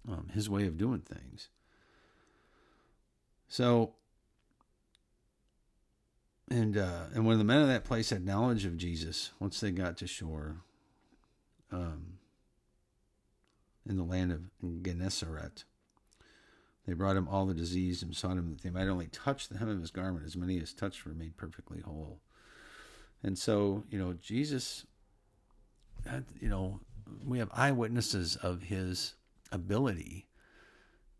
um, 0.07 0.27
his 0.33 0.49
way 0.49 0.67
of 0.67 0.77
doing 0.77 1.01
things. 1.01 1.49
So, 3.55 3.93
and 6.51 6.75
uh, 6.75 7.05
and 7.13 7.25
when 7.25 7.37
the 7.37 7.45
men 7.45 7.61
of 7.61 7.69
that 7.69 7.85
place 7.85 8.09
had 8.09 8.25
knowledge 8.25 8.65
of 8.65 8.75
Jesus, 8.75 9.31
once 9.39 9.61
they 9.61 9.71
got 9.71 9.95
to 9.99 10.07
shore, 10.07 10.57
um, 11.71 12.17
in 13.87 13.95
the 13.95 14.03
land 14.03 14.33
of 14.33 14.41
Gennesaret, 14.83 15.63
they 16.85 16.91
brought 16.91 17.15
him 17.15 17.29
all 17.29 17.45
the 17.45 17.53
disease 17.53 18.03
and 18.03 18.13
sought 18.13 18.35
him 18.35 18.49
that 18.49 18.61
they 18.61 18.69
might 18.69 18.89
only 18.89 19.07
touch 19.07 19.47
the 19.47 19.57
hem 19.57 19.69
of 19.69 19.79
his 19.79 19.89
garment. 19.89 20.25
As 20.25 20.35
many 20.35 20.59
as 20.59 20.73
touched 20.73 21.05
were 21.05 21.13
made 21.13 21.37
perfectly 21.37 21.79
whole. 21.79 22.19
And 23.23 23.39
so, 23.39 23.85
you 23.89 23.97
know, 23.97 24.15
Jesus, 24.21 24.85
had, 26.05 26.25
you 26.41 26.49
know, 26.49 26.81
we 27.25 27.39
have 27.39 27.51
eyewitnesses 27.53 28.35
of 28.35 28.63
his 28.63 29.15
ability 29.49 30.27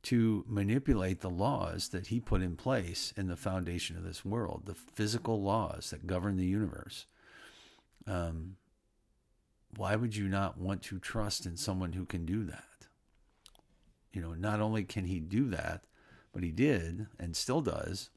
to 0.06 0.46
manipulate 0.48 1.22
the 1.22 1.30
laws 1.30 1.90
that 1.90 2.08
he 2.08 2.20
put 2.20 2.42
in 2.42 2.56
place 2.56 3.12
in 3.18 3.28
the 3.28 3.36
foundation 3.36 3.98
of 3.98 4.04
this 4.04 4.24
world, 4.24 4.64
the 4.66 4.76
physical 4.76 5.42
laws 5.42 5.90
that 5.90 6.06
govern 6.06 6.38
the 6.38 6.46
universe. 6.46 7.08
Um, 8.06 8.58
why 9.76 9.96
would 9.96 10.16
you 10.16 10.28
not 10.28 10.60
want 10.60 10.84
to 10.84 11.00
trust 11.00 11.48
in 11.48 11.58
someone 11.58 11.94
who 11.94 12.06
can 12.06 12.24
do 12.24 12.44
that? 12.44 12.88
You 14.14 14.22
know, 14.22 14.34
not 14.34 14.62
only 14.62 14.84
can 14.84 15.06
he 15.06 15.20
do 15.20 15.50
that, 15.50 15.86
but 16.32 16.44
he 16.44 16.52
did 16.52 17.08
and 17.20 17.36
still 17.36 17.62
does 17.62 18.12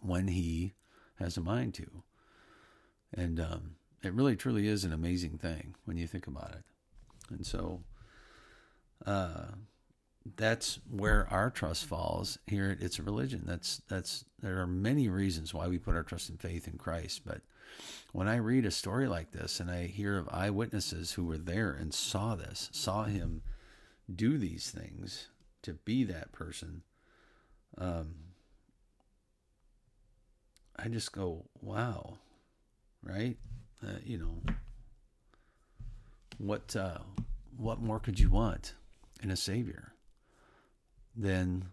when 0.00 0.28
he 0.28 0.72
has 1.16 1.36
a 1.36 1.42
mind 1.42 1.74
to. 1.74 2.02
And 3.12 3.38
um, 3.38 3.76
it 4.02 4.14
really 4.14 4.36
truly 4.36 4.66
is 4.66 4.84
an 4.84 4.92
amazing 4.92 5.36
thing 5.36 5.74
when 5.84 5.98
you 5.98 6.06
think 6.06 6.26
about 6.26 6.52
it. 6.52 6.64
And 7.30 7.46
so 7.46 7.82
uh, 9.04 9.48
that's 10.36 10.80
where 10.90 11.26
our 11.30 11.50
trust 11.50 11.84
falls 11.84 12.38
here 12.46 12.76
It's 12.80 12.98
a 12.98 13.02
Religion. 13.02 13.42
That's 13.46 13.82
that's 13.88 14.24
there 14.40 14.60
are 14.60 14.66
many 14.66 15.08
reasons 15.08 15.54
why 15.54 15.68
we 15.68 15.78
put 15.78 15.94
our 15.94 16.02
trust 16.02 16.28
and 16.28 16.40
faith 16.40 16.66
in 16.66 16.78
Christ, 16.78 17.22
but 17.24 17.40
when 18.12 18.28
I 18.28 18.36
read 18.36 18.64
a 18.64 18.70
story 18.70 19.06
like 19.06 19.32
this 19.32 19.60
and 19.60 19.70
I 19.70 19.86
hear 19.86 20.18
of 20.18 20.28
eyewitnesses 20.32 21.12
who 21.12 21.24
were 21.24 21.38
there 21.38 21.72
and 21.72 21.92
saw 21.92 22.34
this, 22.34 22.68
saw 22.72 23.04
him 23.04 23.42
do 24.12 24.38
these 24.38 24.70
things 24.70 25.28
to 25.62 25.74
be 25.74 26.04
that 26.04 26.32
person, 26.32 26.82
um, 27.76 28.14
I 30.76 30.88
just 30.88 31.12
go, 31.12 31.44
wow, 31.60 32.14
right? 33.02 33.36
Uh, 33.82 33.98
you 34.04 34.18
know, 34.18 34.54
what 36.38 36.74
uh, 36.74 36.98
what 37.56 37.80
more 37.80 38.00
could 38.00 38.18
you 38.18 38.30
want 38.30 38.74
in 39.22 39.30
a 39.30 39.36
savior 39.36 39.92
than 41.18 41.66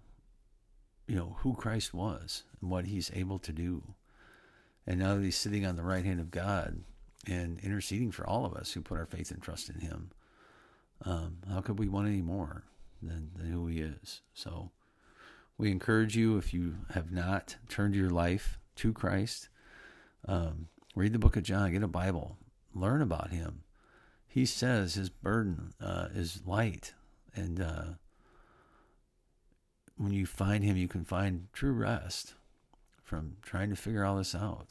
you 1.08 1.16
know 1.16 1.38
who 1.40 1.54
Christ 1.54 1.94
was 1.94 2.44
and 2.62 2.70
what 2.70 2.86
He's 2.86 3.12
able 3.14 3.40
to 3.40 3.52
do? 3.52 3.84
And 4.88 5.00
now 5.00 5.16
that 5.16 5.24
He's 5.24 5.38
sitting 5.38 5.66
on 5.66 5.76
the 5.76 5.84
right 5.84 6.06
hand 6.06 6.20
of 6.20 6.32
God 6.32 6.84
and 7.28 7.60
interceding 7.60 8.12
for 8.12 8.28
all 8.28 8.46
of 8.46 8.54
us 8.54 8.72
who 8.72 8.82
put 8.82 8.98
our 8.98 9.06
faith 9.06 9.32
and 9.32 9.42
trust 9.42 9.70
in 9.70 9.80
Him, 9.80 10.12
um, 11.04 11.38
how 11.50 11.62
could 11.62 11.80
we 11.80 11.88
want 11.88 12.08
any 12.08 12.22
more 12.22 12.64
than, 13.02 13.32
than 13.36 13.52
who 13.52 13.68
He 13.68 13.82
is? 13.82 14.22
So 14.34 14.72
we 15.58 15.72
encourage 15.72 16.16
you 16.16 16.38
if 16.38 16.54
you 16.54 16.76
have 16.94 17.12
not 17.12 17.58
turned 17.70 17.96
your 17.96 18.10
life 18.10 18.60
to 18.78 18.94
Christ. 18.94 19.50
Um, 20.28 20.68
Read 20.96 21.12
the 21.12 21.20
book 21.20 21.36
of 21.36 21.44
John, 21.44 21.74
get 21.74 21.84
a 21.84 21.90
Bible, 21.90 22.38
learn 22.74 23.02
about 23.02 23.32
him. 23.32 23.64
He 24.30 24.46
says 24.46 24.94
his 24.94 25.10
burden 25.10 25.74
uh, 25.82 26.08
is 26.16 26.42
light. 26.46 26.94
And 27.36 27.60
uh, 27.60 27.84
when 29.98 30.14
you 30.14 30.26
find 30.26 30.64
him, 30.64 30.78
you 30.78 30.88
can 30.88 31.06
find 31.06 31.48
true 31.54 31.72
rest 31.72 32.34
from 33.04 33.38
trying 33.42 33.70
to 33.70 33.76
figure 33.76 34.04
all 34.04 34.18
this 34.18 34.36
out. 34.36 34.68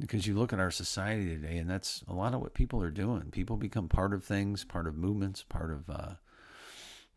Because 0.00 0.26
you 0.26 0.36
look 0.36 0.52
at 0.52 0.58
our 0.58 0.70
society 0.70 1.28
today, 1.28 1.58
and 1.58 1.70
that's 1.70 2.02
a 2.08 2.14
lot 2.14 2.34
of 2.34 2.40
what 2.40 2.54
people 2.54 2.82
are 2.82 2.90
doing. 2.90 3.30
People 3.30 3.56
become 3.56 3.88
part 3.88 4.12
of 4.12 4.24
things, 4.24 4.64
part 4.64 4.86
of 4.86 4.96
movements, 4.96 5.44
part 5.44 5.70
of 5.70 5.88
uh, 5.88 6.14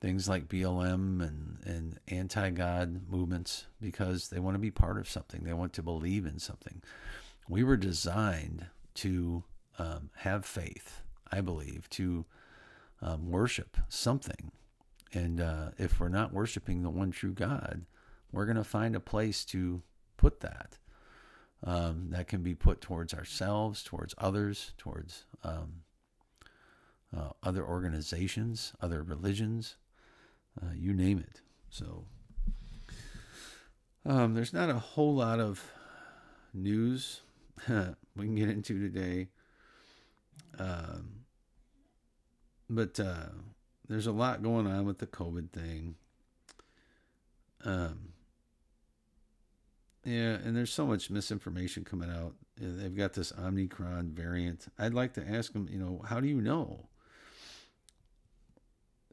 things 0.02 0.30
like 0.30 0.48
BLM 0.48 1.22
and, 1.22 1.58
and 1.66 2.00
anti 2.10 2.52
God 2.52 3.02
movements 3.10 3.66
because 3.82 4.30
they 4.30 4.40
want 4.40 4.56
to 4.56 4.60
be 4.60 4.72
part 4.72 5.00
of 5.00 5.10
something. 5.10 5.44
They 5.44 5.54
want 5.54 5.74
to 5.74 5.84
believe 5.84 6.26
in 6.26 6.38
something 6.38 6.84
we 7.48 7.64
were 7.64 7.78
designed 7.78 8.68
to 8.96 9.44
um, 9.78 10.10
have 10.18 10.46
faith, 10.46 11.02
I 11.32 11.42
believe, 11.42 11.90
to 11.92 12.26
um, 13.02 13.30
worship 13.30 13.78
something. 13.90 14.52
And 15.16 15.40
uh, 15.40 15.70
if 15.78 16.00
we're 16.00 16.10
not 16.10 16.34
worshiping 16.34 16.84
the 16.84 16.90
one 16.90 17.12
true 17.12 17.32
God, 17.34 17.86
we're 18.32 18.46
going 18.46 18.58
to 18.58 18.66
find 18.66 18.96
a 18.96 19.00
place 19.00 19.46
to 19.46 19.82
put 20.18 20.42
that. 20.42 20.78
Um, 21.64 22.08
that 22.10 22.28
can 22.28 22.44
be 22.44 22.54
put 22.54 22.82
towards 22.82 23.14
ourselves, 23.14 23.82
towards 23.82 24.14
others, 24.18 24.74
towards 24.78 25.24
um, 25.44 25.84
uh, 27.16 27.30
other 27.42 27.66
organizations, 27.66 28.74
other 28.82 29.02
religions, 29.02 29.78
uh, 30.62 30.74
you 30.76 30.94
name 30.94 31.18
it. 31.18 31.42
So 31.70 32.04
um, 34.06 34.34
there's 34.34 34.54
not 34.54 34.70
a 34.70 34.80
whole 34.80 35.16
lot 35.16 35.40
of 35.40 35.64
news 36.54 37.22
we 37.70 38.26
can 38.26 38.36
get 38.36 38.50
into 38.50 38.80
today. 38.80 39.30
Um, 40.60 41.26
but 42.70 43.00
uh, 43.00 43.30
there's 43.88 44.08
a 44.08 44.12
lot 44.12 44.44
going 44.44 44.68
on 44.68 44.86
with 44.86 45.00
the 45.00 45.08
COVID 45.08 45.52
thing. 45.52 45.96
Um, 47.64 48.10
yeah, 50.04 50.34
and 50.34 50.56
there's 50.56 50.72
so 50.72 50.86
much 50.86 51.10
misinformation 51.10 51.84
coming 51.84 52.12
out. 52.12 52.36
They've 52.58 52.96
got 52.96 53.14
this 53.14 53.34
Omicron 53.38 54.12
variant. 54.12 54.68
I'd 54.78 54.94
like 54.94 55.14
to 55.14 55.28
ask 55.28 55.52
them, 55.54 55.68
you 55.70 55.80
know, 55.80 56.02
how 56.08 56.20
do 56.20 56.28
you 56.28 56.42
know? 56.42 56.88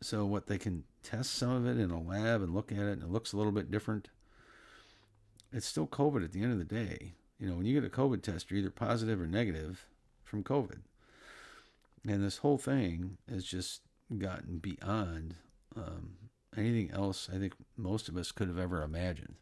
So, 0.02 0.26
what 0.26 0.48
they 0.48 0.58
can 0.58 0.84
test 1.02 1.34
some 1.34 1.50
of 1.50 1.66
it 1.66 1.80
in 1.80 1.90
a 1.90 2.00
lab 2.00 2.42
and 2.42 2.54
look 2.54 2.72
at 2.72 2.78
it, 2.78 2.92
and 2.92 3.02
it 3.02 3.10
looks 3.10 3.32
a 3.32 3.36
little 3.36 3.52
bit 3.52 3.70
different. 3.70 4.08
It's 5.52 5.66
still 5.66 5.86
COVID 5.86 6.24
at 6.24 6.32
the 6.32 6.42
end 6.42 6.52
of 6.52 6.58
the 6.58 6.64
day. 6.64 7.14
You 7.38 7.48
know, 7.48 7.54
when 7.54 7.66
you 7.66 7.80
get 7.80 7.86
a 7.86 7.94
COVID 7.94 8.22
test, 8.22 8.50
you're 8.50 8.60
either 8.60 8.70
positive 8.70 9.20
or 9.20 9.26
negative 9.26 9.86
from 10.24 10.42
COVID. 10.42 10.80
And 12.06 12.22
this 12.22 12.38
whole 12.38 12.58
thing 12.58 13.16
is 13.28 13.44
just 13.44 13.82
gotten 14.18 14.58
beyond 14.58 15.34
um, 15.76 16.14
anything 16.56 16.90
else 16.92 17.28
I 17.32 17.38
think 17.38 17.54
most 17.76 18.08
of 18.08 18.16
us 18.16 18.32
could 18.32 18.48
have 18.48 18.58
ever 18.58 18.82
imagined. 18.82 19.36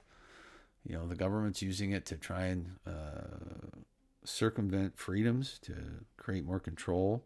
You 0.86 0.96
know, 0.96 1.06
the 1.06 1.16
government's 1.16 1.62
using 1.62 1.92
it 1.92 2.06
to 2.06 2.16
try 2.16 2.46
and 2.46 2.72
uh, 2.86 3.76
circumvent 4.24 4.98
freedoms, 4.98 5.58
to 5.62 5.74
create 6.16 6.44
more 6.44 6.60
control. 6.60 7.24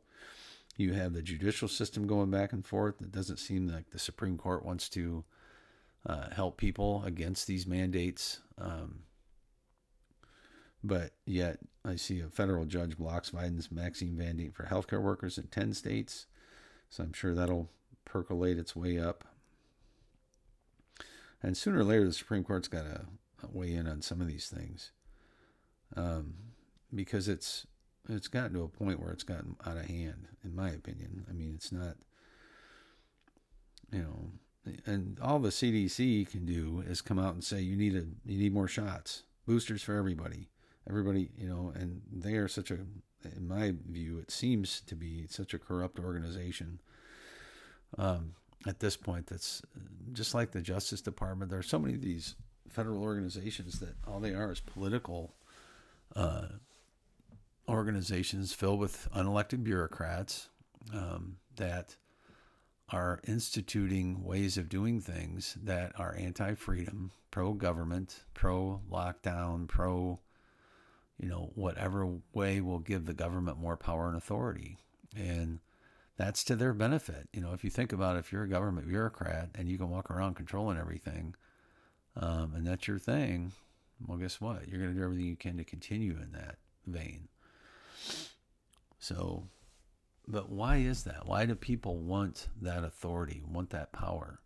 You 0.77 0.93
have 0.95 1.13
the 1.13 1.23
judicial 1.23 1.69
system 1.69 2.07
going 2.07 2.31
back 2.31 2.53
and 2.53 2.67
forth. 2.67 3.01
It 3.01 3.13
doesn't 3.13 3.39
seem 3.39 3.69
like 3.69 3.91
the 3.91 3.99
Supreme 3.99 4.37
Court 4.37 4.65
wants 4.65 4.89
to 4.91 5.25
uh, 6.07 6.31
help 6.31 6.57
people 6.57 7.03
against 7.05 7.47
these 7.47 7.67
mandates. 7.67 8.41
Um, 8.59 9.01
but 10.83 11.13
yet, 11.25 11.61
I 11.85 11.97
see 11.97 12.21
a 12.21 12.29
federal 12.29 12.65
judge 12.65 12.99
blocks 12.99 13.31
Biden's 13.31 13.69
vaccine 13.69 14.17
mandate 14.17 14.55
for 14.55 14.65
healthcare 14.65 15.01
workers 15.01 15.39
in 15.39 15.47
10 15.47 15.75
states. 15.75 16.27
So 16.95 17.03
I'm 17.03 17.13
sure 17.13 17.35
that'll 17.35 17.71
percolate 18.05 18.57
its 18.57 18.77
way 18.77 19.01
up. 19.01 19.25
And 21.43 21.57
sooner 21.57 21.81
or 21.81 21.85
later, 21.85 22.05
the 22.05 22.13
Supreme 22.13 22.45
Court's 22.45 22.69
got 22.69 22.85
to 22.85 23.07
weigh 23.51 23.73
in 23.73 23.89
on 23.89 24.01
some 24.01 24.21
of 24.21 24.29
these 24.29 24.47
things. 24.47 24.93
Um, 25.97 26.35
because 26.95 27.27
it's 27.27 27.67
it's 28.09 28.29
gotten 28.29 28.53
to 28.53 28.63
a 28.63 28.69
point 28.69 29.01
where 29.01 29.11
it's 29.11 29.25
gotten 29.25 29.57
out 29.67 29.77
of 29.77 29.87
hand, 29.87 30.29
in 30.45 30.55
my 30.55 30.71
opinion. 30.71 31.27
I 31.29 31.33
mean, 31.33 31.55
it's 31.57 31.73
not, 31.73 31.97
you 33.91 33.99
know, 33.99 34.73
and 34.87 35.19
all 35.19 35.41
the 35.41 35.49
CDC 35.49 36.31
can 36.31 36.47
do 36.47 36.85
is 36.87 37.03
come 37.03 37.19
out 37.19 37.35
and 37.35 37.43
say 37.43 37.61
you 37.61 37.77
need 37.77 37.97
a 37.97 38.05
you 38.25 38.39
need 38.39 38.55
more 38.55 38.69
shots, 38.69 39.25
boosters 39.49 39.83
for 39.83 39.97
everybody 39.97 40.49
everybody, 40.89 41.31
you 41.37 41.49
know, 41.49 41.73
and 41.75 42.03
they 42.13 42.35
are 42.35 42.49
such 42.49 42.71
a, 42.71 42.79
in 43.25 43.49
my 43.49 43.75
view, 43.91 44.19
it 44.19 44.31
seems 44.31 44.81
to 44.83 44.95
be 44.95 45.27
such 45.29 45.55
a 45.55 45.59
corrupt 45.59 45.99
organization. 45.99 46.81
Um, 47.97 48.35
at 48.67 48.81
this 48.81 48.97
point, 48.97 49.27
that's 49.27 49.63
just 50.13 50.35
like 50.35 50.53
the 50.53 50.63
Justice 50.63 51.01
Department. 51.01 51.51
There 51.51 51.61
are 51.61 51.63
so 51.63 51.79
many 51.79 51.95
of 51.95 52.03
these 52.03 52.35
federal 52.69 53.03
organizations 53.03 53.81
that 53.81 53.95
all 54.07 54.21
they 54.21 54.35
are 54.35 54.51
is 54.51 54.61
political 54.61 55.35
uh, 56.17 56.47
organizations 57.69 58.53
filled 58.53 58.81
with 58.81 59.09
unelected 59.15 59.63
bureaucrats 59.63 60.49
um, 60.93 61.37
that 61.57 61.97
are 62.91 63.21
instituting 63.27 64.23
ways 64.23 64.59
of 64.59 64.69
doing 64.69 65.01
things 65.01 65.57
that 65.63 65.93
are 65.99 66.15
anti-freedom, 66.17 67.11
pro-government, 67.31 68.25
pro-lockdown, 68.35 69.67
pro, 69.67 70.21
you 71.19 71.29
know, 71.29 71.53
whatever 71.55 72.19
way 72.33 72.61
will 72.61 72.79
give 72.79 73.07
the 73.07 73.15
government 73.15 73.59
more 73.59 73.77
power 73.77 74.09
and 74.09 74.17
authority, 74.17 74.79
and 75.17 75.61
that's 76.17 76.45
to 76.45 76.57
their 76.57 76.73
benefit. 76.73 77.29
You 77.33 77.41
know, 77.41 77.53
if 77.53 77.65
you 77.65 77.71
think 77.71 77.93
about 77.93 78.17
it, 78.17 78.21
if 78.21 78.33
you're 78.33 78.45
a 78.45 78.49
government 78.49 78.89
bureaucrat 78.89 79.51
and 79.55 79.69
you 79.69 79.79
can 79.79 79.91
walk 79.91 80.11
around 80.11 80.35
controlling 80.35 80.79
everything, 80.79 81.35
um, 82.17 82.53
and 82.55 82.67
that's 82.67 82.87
your 82.87 82.99
thing, 82.99 83.53
well, 84.07 84.19
guess 84.19 84.41
what? 84.41 84.69
You're 84.69 84.81
going 84.81 84.93
to 84.93 84.99
do 84.99 85.05
everything 85.05 85.27
you 85.27 85.37
can 85.37 85.57
to 85.57 85.65
continue 85.65 86.17
in 86.21 86.33
that 86.33 86.57
vein. 86.87 87.29
So, 88.99 89.45
but 90.27 90.51
why 90.51 90.77
is 90.77 91.05
that? 91.05 91.27
Why 91.27 91.47
do 91.47 91.55
people 91.55 91.97
want 91.97 92.49
that 92.63 92.85
authority, 92.85 93.43
want 93.47 93.71
that 93.71 93.93
power? 93.93 94.41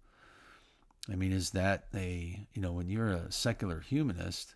I 1.11 1.15
mean, 1.15 1.33
is 1.33 1.51
that 1.51 1.87
a, 1.95 2.47
you 2.53 2.61
know, 2.61 2.73
when 2.73 2.89
you're 2.89 3.11
a 3.11 3.33
secular 3.33 3.81
humanist 3.81 4.55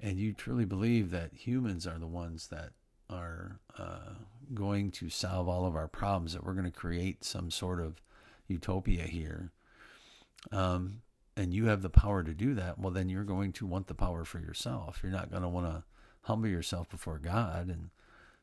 and 0.00 0.18
you 0.18 0.32
truly 0.32 0.64
believe 0.64 1.10
that 1.10 1.32
humans 1.34 1.86
are 1.86 1.98
the 1.98 2.06
ones 2.06 2.48
that 2.48 2.70
are 3.10 3.60
uh, 3.78 4.14
going 4.54 4.90
to 4.90 5.08
solve 5.08 5.48
all 5.48 5.66
of 5.66 5.74
our 5.74 5.88
problems, 5.88 6.32
that 6.32 6.44
we're 6.44 6.52
going 6.52 6.64
to 6.64 6.70
create 6.70 7.24
some 7.24 7.50
sort 7.50 7.80
of 7.80 8.00
utopia 8.46 9.04
here, 9.04 9.50
um, 10.52 11.00
and 11.36 11.54
you 11.54 11.66
have 11.66 11.82
the 11.82 11.90
power 11.90 12.22
to 12.22 12.34
do 12.34 12.54
that, 12.54 12.78
well, 12.78 12.90
then 12.90 13.08
you're 13.08 13.24
going 13.24 13.52
to 13.52 13.66
want 13.66 13.86
the 13.86 13.94
power 13.94 14.24
for 14.24 14.40
yourself. 14.40 15.00
You're 15.02 15.12
not 15.12 15.30
going 15.30 15.42
to 15.42 15.48
want 15.48 15.66
to 15.66 15.84
humble 16.22 16.48
yourself 16.48 16.90
before 16.90 17.18
God 17.18 17.68
and 17.68 17.90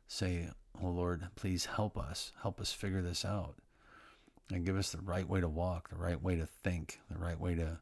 say, 0.08 0.50
Oh 0.82 0.90
Lord, 0.90 1.28
please 1.36 1.66
help 1.66 1.98
us. 1.98 2.32
Help 2.42 2.60
us 2.62 2.72
figure 2.72 3.02
this 3.02 3.26
out 3.26 3.56
and 4.52 4.66
give 4.66 4.78
us 4.78 4.92
the 4.92 5.02
right 5.02 5.28
way 5.28 5.42
to 5.42 5.50
walk, 5.50 5.90
the 5.90 5.98
right 5.98 6.22
way 6.22 6.36
to 6.36 6.46
think, 6.46 7.00
the 7.12 7.18
right 7.18 7.40
way 7.40 7.56
to 7.56 7.80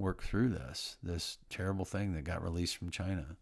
work 0.00 0.22
through 0.22 0.48
this, 0.48 0.96
this 1.02 1.38
terrible 1.50 1.84
thing 1.84 2.14
that 2.14 2.24
got 2.24 2.42
released 2.42 2.76
from 2.76 2.90
China 2.90 3.36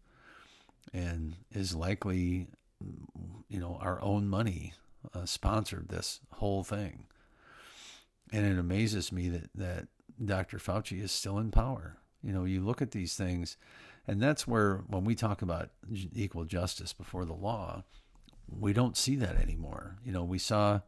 and 0.93 1.35
is 1.51 1.73
likely, 1.75 2.47
you 3.47 3.59
know, 3.59 3.77
our 3.81 4.01
own 4.01 4.27
money 4.27 4.73
uh, 5.13 5.25
sponsored 5.25 5.87
this 5.89 6.19
whole 6.33 6.63
thing. 6.63 7.05
And 8.31 8.45
it 8.45 8.59
amazes 8.59 9.11
me 9.11 9.29
that, 9.29 9.49
that 9.55 9.87
Dr. 10.23 10.57
Fauci 10.57 11.01
is 11.01 11.11
still 11.11 11.39
in 11.39 11.51
power. 11.51 11.97
You 12.21 12.33
know, 12.33 12.43
you 12.43 12.61
look 12.61 12.81
at 12.81 12.91
these 12.91 13.15
things, 13.15 13.57
and 14.07 14.21
that's 14.21 14.45
where, 14.45 14.83
when 14.87 15.05
we 15.05 15.15
talk 15.15 15.41
about 15.41 15.69
equal 16.13 16.43
justice 16.43 16.93
before 16.93 17.25
the 17.25 17.33
law, 17.33 17.83
we 18.47 18.73
don't 18.73 18.97
see 18.97 19.15
that 19.15 19.37
anymore. 19.37 19.95
You 20.03 20.11
know, 20.11 20.23
we 20.23 20.37
saw 20.37 20.81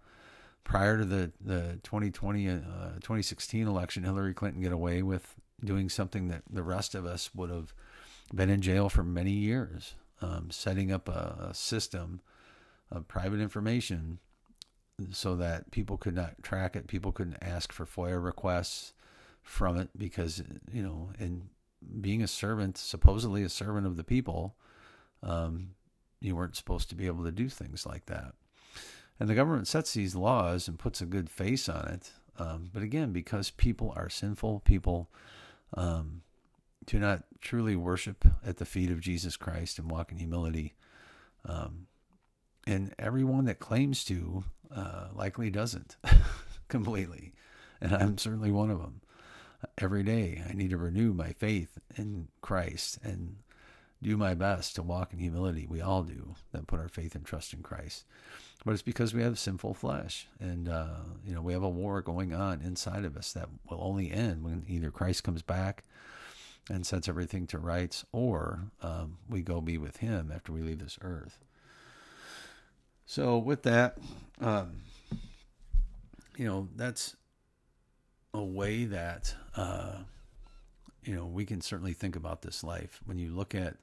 prior 0.63 0.97
to 0.97 1.05
the, 1.05 1.31
the 1.39 1.79
2020, 1.84 2.49
uh, 2.49 2.53
2016 2.95 3.67
election, 3.67 4.03
Hillary 4.03 4.34
Clinton 4.34 4.62
get 4.62 4.73
away 4.73 5.01
with 5.01 5.36
doing 5.63 5.89
something 5.89 6.28
that 6.30 6.43
the 6.50 6.63
rest 6.63 6.95
of 6.95 7.06
us 7.06 7.34
would 7.36 7.50
have 7.50 7.74
been 8.34 8.50
in 8.50 8.62
jail 8.62 8.89
for 8.89 9.04
many 9.04 9.32
years, 9.32 9.95
um, 10.21 10.50
setting 10.52 10.91
up 10.91 11.08
a, 11.08 11.50
a 11.50 11.54
system 11.54 12.21
of 12.89 13.08
private 13.08 13.39
information 13.39 14.19
so 15.12 15.36
that 15.36 15.71
people 15.71 15.97
could 15.97 16.15
not 16.15 16.43
track 16.43 16.76
it. 16.76 16.88
People 16.88 17.12
couldn't 17.12 17.38
ask 17.41 17.71
for 17.71 17.86
FOIA 17.86 18.24
requests 18.24 18.93
from 19.41 19.78
it 19.78 19.89
because, 19.97 20.43
you 20.71 20.84
know, 20.84 21.12
and 21.19 21.50
being 22.00 22.21
a 22.21 22.28
servant, 22.28 22.78
supposedly 22.78 23.43
a 23.43 23.50
servant 23.50 23.88
of 23.88 23.97
the 23.97 24.04
people, 24.04 24.56
um, 25.24 25.71
you 26.19 26.36
weren't 26.36 26.56
supposed 26.56 26.89
to 26.89 26.95
be 26.95 27.08
able 27.08 27.24
to 27.24 27.32
do 27.32 27.50
things 27.50 27.86
like 27.86 28.06
that. 28.06 28.34
And 29.19 29.30
the 29.30 29.36
government 29.36 29.67
sets 29.67 29.93
these 29.93 30.15
laws 30.15 30.67
and 30.67 30.80
puts 30.80 31.02
a 31.02 31.06
good 31.06 31.30
face 31.30 31.67
on 31.67 31.88
it. 31.88 32.12
Um, 32.38 32.69
but 32.74 32.84
again, 32.84 33.12
because 33.12 33.52
people 33.52 33.93
are 33.95 34.10
sinful, 34.10 34.62
people 34.62 35.10
um, 35.75 36.21
do 36.86 36.99
not 36.99 37.23
truly 37.41 37.75
worship 37.75 38.25
at 38.45 38.57
the 38.57 38.65
feet 38.65 38.91
of 38.91 38.99
Jesus 38.99 39.38
Christ 39.38 39.79
and 39.79 39.89
walk 39.89 40.12
in 40.12 40.17
humility. 40.17 40.73
Um, 41.45 41.88
and 42.67 42.93
everyone 42.99 43.45
that 43.45 43.60
claims 43.60 44.03
to 44.05 44.43
uh, 44.75 45.07
likely 45.13 45.49
doesn't 45.49 45.97
completely. 46.67 47.34
And 47.79 47.93
I'm 47.95 48.17
certainly 48.17 48.51
one 48.51 48.69
of 48.69 48.79
them. 48.79 49.01
Every 49.77 50.03
day, 50.03 50.41
I 50.47 50.53
need 50.53 50.71
to 50.71 50.77
renew 50.77 51.13
my 51.13 51.34
faith 51.34 51.77
in 51.95 52.29
Christ 52.41 52.99
and 53.03 53.38
do 54.01 54.17
my 54.17 54.33
best 54.33 54.75
to 54.75 54.83
walk 54.83 55.13
in 55.13 55.19
humility. 55.19 55.67
We 55.69 55.81
all 55.81 56.03
do 56.03 56.35
that 56.51 56.67
put 56.67 56.79
our 56.79 56.87
faith 56.87 57.15
and 57.15 57.25
trust 57.25 57.53
in 57.53 57.61
Christ. 57.61 58.05
But 58.65 58.73
it's 58.73 58.81
because 58.81 59.13
we 59.13 59.23
have 59.23 59.39
sinful 59.39 59.73
flesh, 59.73 60.27
and 60.39 60.69
uh, 60.69 60.99
you 61.25 61.33
know 61.33 61.41
we 61.41 61.53
have 61.53 61.63
a 61.63 61.69
war 61.69 62.01
going 62.01 62.33
on 62.33 62.61
inside 62.61 63.05
of 63.05 63.17
us 63.17 63.33
that 63.33 63.49
will 63.69 63.79
only 63.81 64.11
end 64.11 64.43
when 64.43 64.65
either 64.67 64.91
Christ 64.91 65.23
comes 65.23 65.41
back 65.41 65.83
and 66.69 66.85
sets 66.85 67.09
everything 67.09 67.47
to 67.47 67.57
rights, 67.57 68.05
or 68.11 68.65
um, 68.83 69.17
we 69.27 69.41
go 69.41 69.61
be 69.61 69.79
with 69.79 69.97
Him 69.97 70.31
after 70.33 70.51
we 70.51 70.61
leave 70.61 70.79
this 70.79 70.99
earth. 71.01 71.39
So 73.07 73.39
with 73.39 73.63
that, 73.63 73.97
um, 74.39 74.83
you 76.37 76.45
know 76.45 76.67
that's 76.75 77.15
a 78.33 78.43
way 78.43 78.85
that 78.85 79.33
uh, 79.55 79.97
you 81.03 81.15
know 81.15 81.25
we 81.25 81.45
can 81.45 81.61
certainly 81.61 81.93
think 81.93 82.15
about 82.15 82.43
this 82.43 82.63
life 82.63 83.01
when 83.05 83.17
you 83.17 83.31
look 83.31 83.55
at 83.55 83.77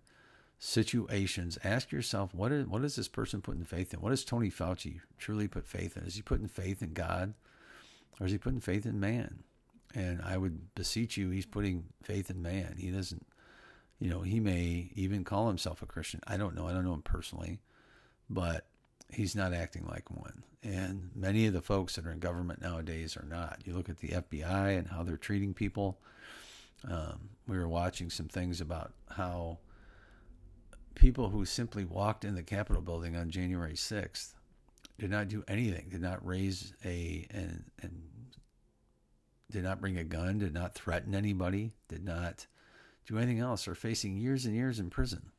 situations, 0.58 1.58
ask 1.62 1.92
yourself 1.92 2.34
what 2.34 2.52
is 2.52 2.66
what 2.66 2.84
is 2.84 2.96
this 2.96 3.08
person 3.08 3.40
putting 3.40 3.64
faith 3.64 3.94
in? 3.94 4.00
What 4.00 4.10
does 4.10 4.24
Tony 4.24 4.50
Fauci 4.50 5.00
truly 5.18 5.48
put 5.48 5.66
faith 5.66 5.96
in? 5.96 6.04
Is 6.04 6.16
he 6.16 6.22
putting 6.22 6.48
faith 6.48 6.82
in 6.82 6.92
God, 6.92 7.34
or 8.20 8.26
is 8.26 8.32
he 8.32 8.38
putting 8.38 8.60
faith 8.60 8.84
in 8.84 8.98
man? 8.98 9.44
And 9.94 10.20
I 10.22 10.36
would 10.36 10.74
beseech 10.74 11.16
you, 11.16 11.30
he's 11.30 11.46
putting 11.46 11.84
faith 12.02 12.30
in 12.30 12.42
man. 12.42 12.76
He 12.78 12.90
doesn't, 12.90 13.26
you 13.98 14.10
know, 14.10 14.20
he 14.20 14.38
may 14.38 14.90
even 14.94 15.24
call 15.24 15.48
himself 15.48 15.80
a 15.80 15.86
Christian. 15.86 16.20
I 16.26 16.36
don't 16.36 16.54
know. 16.54 16.66
I 16.66 16.72
don't 16.72 16.84
know 16.84 16.92
him 16.92 17.02
personally, 17.02 17.60
but 18.28 18.66
he's 19.10 19.34
not 19.34 19.54
acting 19.54 19.86
like 19.86 20.10
one. 20.10 20.42
And 20.62 21.10
many 21.14 21.46
of 21.46 21.54
the 21.54 21.62
folks 21.62 21.94
that 21.96 22.06
are 22.06 22.10
in 22.12 22.18
government 22.18 22.60
nowadays 22.60 23.16
are 23.16 23.26
not. 23.26 23.62
You 23.64 23.74
look 23.74 23.88
at 23.88 23.98
the 23.98 24.08
FBI 24.08 24.76
and 24.76 24.88
how 24.88 25.04
they're 25.04 25.16
treating 25.16 25.54
people. 25.54 25.98
Um, 26.86 27.30
we 27.46 27.56
were 27.56 27.68
watching 27.68 28.10
some 28.10 28.28
things 28.28 28.60
about 28.60 28.92
how 29.08 29.58
people 30.98 31.30
who 31.30 31.44
simply 31.44 31.84
walked 31.84 32.24
in 32.24 32.34
the 32.34 32.42
Capitol 32.42 32.82
building 32.82 33.16
on 33.16 33.30
January 33.30 33.74
6th 33.74 34.34
did 34.98 35.10
not 35.10 35.28
do 35.28 35.44
anything, 35.48 35.86
did 35.88 36.02
not 36.02 36.26
raise 36.26 36.74
a 36.84 37.26
and 37.30 37.64
and 37.80 38.02
did 39.50 39.64
not 39.64 39.80
bring 39.80 39.96
a 39.96 40.04
gun, 40.04 40.38
did 40.38 40.52
not 40.52 40.74
threaten 40.74 41.14
anybody, 41.14 41.72
did 41.88 42.04
not 42.04 42.46
do 43.06 43.16
anything 43.16 43.38
else, 43.38 43.66
are 43.66 43.74
facing 43.74 44.18
years 44.18 44.44
and 44.44 44.54
years 44.54 44.78
in 44.78 44.90
prison 44.90 45.30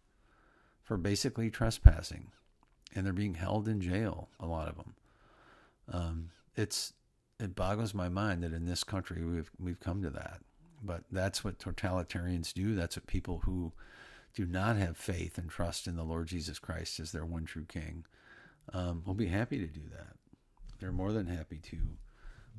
for 0.81 0.97
basically 0.97 1.51
trespassing, 1.51 2.31
and 2.95 3.05
they're 3.05 3.13
being 3.13 3.35
held 3.35 3.67
in 3.67 3.79
jail. 3.79 4.29
A 4.39 4.47
lot 4.47 4.67
of 4.67 4.77
them. 4.77 4.95
Um, 5.91 6.29
it's 6.55 6.93
it 7.39 7.55
boggles 7.55 7.93
my 7.93 8.09
mind 8.09 8.43
that 8.43 8.53
in 8.53 8.65
this 8.65 8.83
country 8.83 9.23
we've 9.23 9.51
we've 9.59 9.79
come 9.79 10.01
to 10.01 10.09
that, 10.09 10.39
but 10.81 11.03
that's 11.11 11.43
what 11.43 11.59
totalitarians 11.59 12.53
do. 12.53 12.75
That's 12.75 12.95
what 12.95 13.07
people 13.07 13.41
who 13.43 13.73
do 14.33 14.45
not 14.45 14.77
have 14.77 14.97
faith 14.97 15.37
and 15.37 15.49
trust 15.49 15.87
in 15.87 15.95
the 15.95 16.03
Lord 16.03 16.27
Jesus 16.27 16.59
Christ 16.59 16.99
as 16.99 17.11
their 17.11 17.25
one 17.25 17.45
true 17.45 17.65
King, 17.67 18.05
um, 18.73 19.03
will 19.05 19.13
be 19.13 19.27
happy 19.27 19.57
to 19.59 19.67
do 19.67 19.81
that. 19.91 20.15
They're 20.79 20.91
more 20.91 21.11
than 21.11 21.27
happy 21.27 21.57
to 21.57 21.77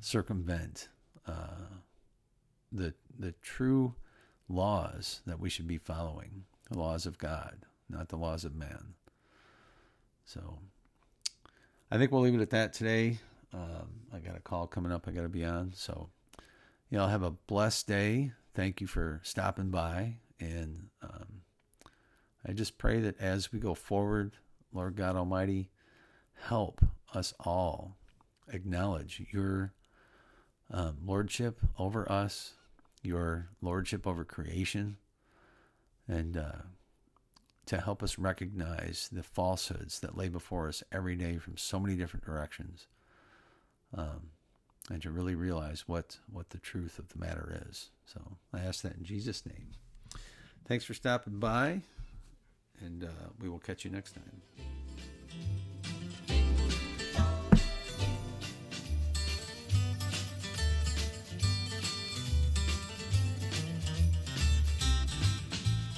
circumvent 0.00 0.88
uh, 1.26 1.78
the 2.72 2.94
the 3.18 3.32
true 3.42 3.94
laws 4.48 5.20
that 5.26 5.40
we 5.40 5.48
should 5.48 5.66
be 5.66 5.78
following, 5.78 6.44
the 6.70 6.78
laws 6.78 7.06
of 7.06 7.18
God, 7.18 7.66
not 7.88 8.08
the 8.08 8.16
laws 8.16 8.44
of 8.44 8.54
man. 8.54 8.94
So, 10.24 10.58
I 11.90 11.98
think 11.98 12.12
we'll 12.12 12.22
leave 12.22 12.34
it 12.34 12.40
at 12.40 12.50
that 12.50 12.72
today. 12.72 13.18
Um, 13.52 13.88
I 14.12 14.18
got 14.18 14.36
a 14.36 14.40
call 14.40 14.66
coming 14.66 14.92
up. 14.92 15.08
I 15.08 15.12
got 15.12 15.22
to 15.22 15.28
be 15.28 15.44
on. 15.44 15.72
So, 15.74 16.08
y'all 16.88 17.08
have 17.08 17.22
a 17.22 17.30
blessed 17.30 17.86
day. 17.86 18.32
Thank 18.54 18.80
you 18.80 18.86
for 18.86 19.20
stopping 19.22 19.70
by 19.70 20.16
and. 20.38 20.88
Um, 21.02 21.29
I 22.46 22.52
just 22.52 22.78
pray 22.78 23.00
that 23.00 23.20
as 23.20 23.52
we 23.52 23.58
go 23.58 23.74
forward, 23.74 24.32
Lord 24.72 24.96
God 24.96 25.16
Almighty, 25.16 25.70
help 26.46 26.80
us 27.14 27.34
all 27.40 27.96
acknowledge 28.52 29.26
your 29.30 29.72
um, 30.70 30.98
lordship 31.04 31.60
over 31.78 32.10
us, 32.10 32.54
your 33.02 33.48
lordship 33.60 34.06
over 34.06 34.24
creation, 34.24 34.96
and 36.08 36.36
uh, 36.36 36.62
to 37.66 37.80
help 37.80 38.02
us 38.02 38.18
recognize 38.18 39.08
the 39.12 39.22
falsehoods 39.22 40.00
that 40.00 40.16
lay 40.16 40.28
before 40.28 40.68
us 40.68 40.82
every 40.90 41.16
day 41.16 41.36
from 41.36 41.56
so 41.56 41.78
many 41.78 41.94
different 41.96 42.24
directions. 42.24 42.86
Um, 43.94 44.30
and 44.90 45.00
to 45.02 45.10
really 45.10 45.34
realize 45.34 45.86
what, 45.86 46.18
what 46.30 46.50
the 46.50 46.58
truth 46.58 46.98
of 46.98 47.08
the 47.08 47.18
matter 47.18 47.62
is. 47.68 47.90
So 48.04 48.38
I 48.52 48.60
ask 48.60 48.82
that 48.82 48.96
in 48.96 49.04
Jesus' 49.04 49.46
name. 49.46 49.72
Thanks 50.66 50.84
for 50.84 50.94
stopping 50.94 51.38
by, 51.38 51.82
and 52.84 53.04
uh, 53.04 53.08
we 53.40 53.48
will 53.48 53.58
catch 53.58 53.84
you 53.84 53.90
next 53.90 54.12
time. 54.12 54.42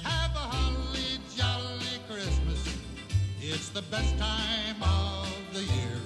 Have 0.03 0.31
a 0.31 0.45
holly 0.55 1.19
jolly 1.35 1.99
Christmas. 2.09 2.77
It's 3.41 3.69
the 3.69 3.81
best 3.83 4.17
time 4.17 4.81
of 4.81 5.29
the 5.53 5.61
year. 5.61 5.99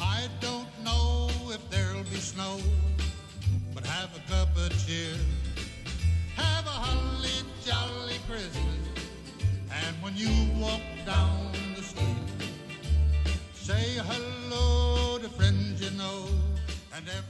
I 0.00 0.28
don't 0.40 0.68
know 0.84 1.28
if 1.50 1.68
there'll 1.70 2.04
be 2.04 2.16
snow, 2.16 2.58
but 3.74 3.84
have 3.86 4.10
a 4.16 4.30
cup 4.30 4.56
of 4.56 4.86
cheer. 4.86 5.14
Have 6.36 6.66
a 6.66 6.70
holly 6.70 7.46
jolly 7.64 8.16
Christmas. 8.26 8.73
When 10.04 10.18
you 10.18 10.28
walk 10.60 10.82
down 11.06 11.50
the 11.74 11.80
street, 11.80 12.28
say 13.54 13.96
hello 14.04 15.16
to 15.16 15.30
friends 15.30 15.80
you 15.80 15.96
know. 15.96 16.26
And 16.94 17.08
if 17.08 17.24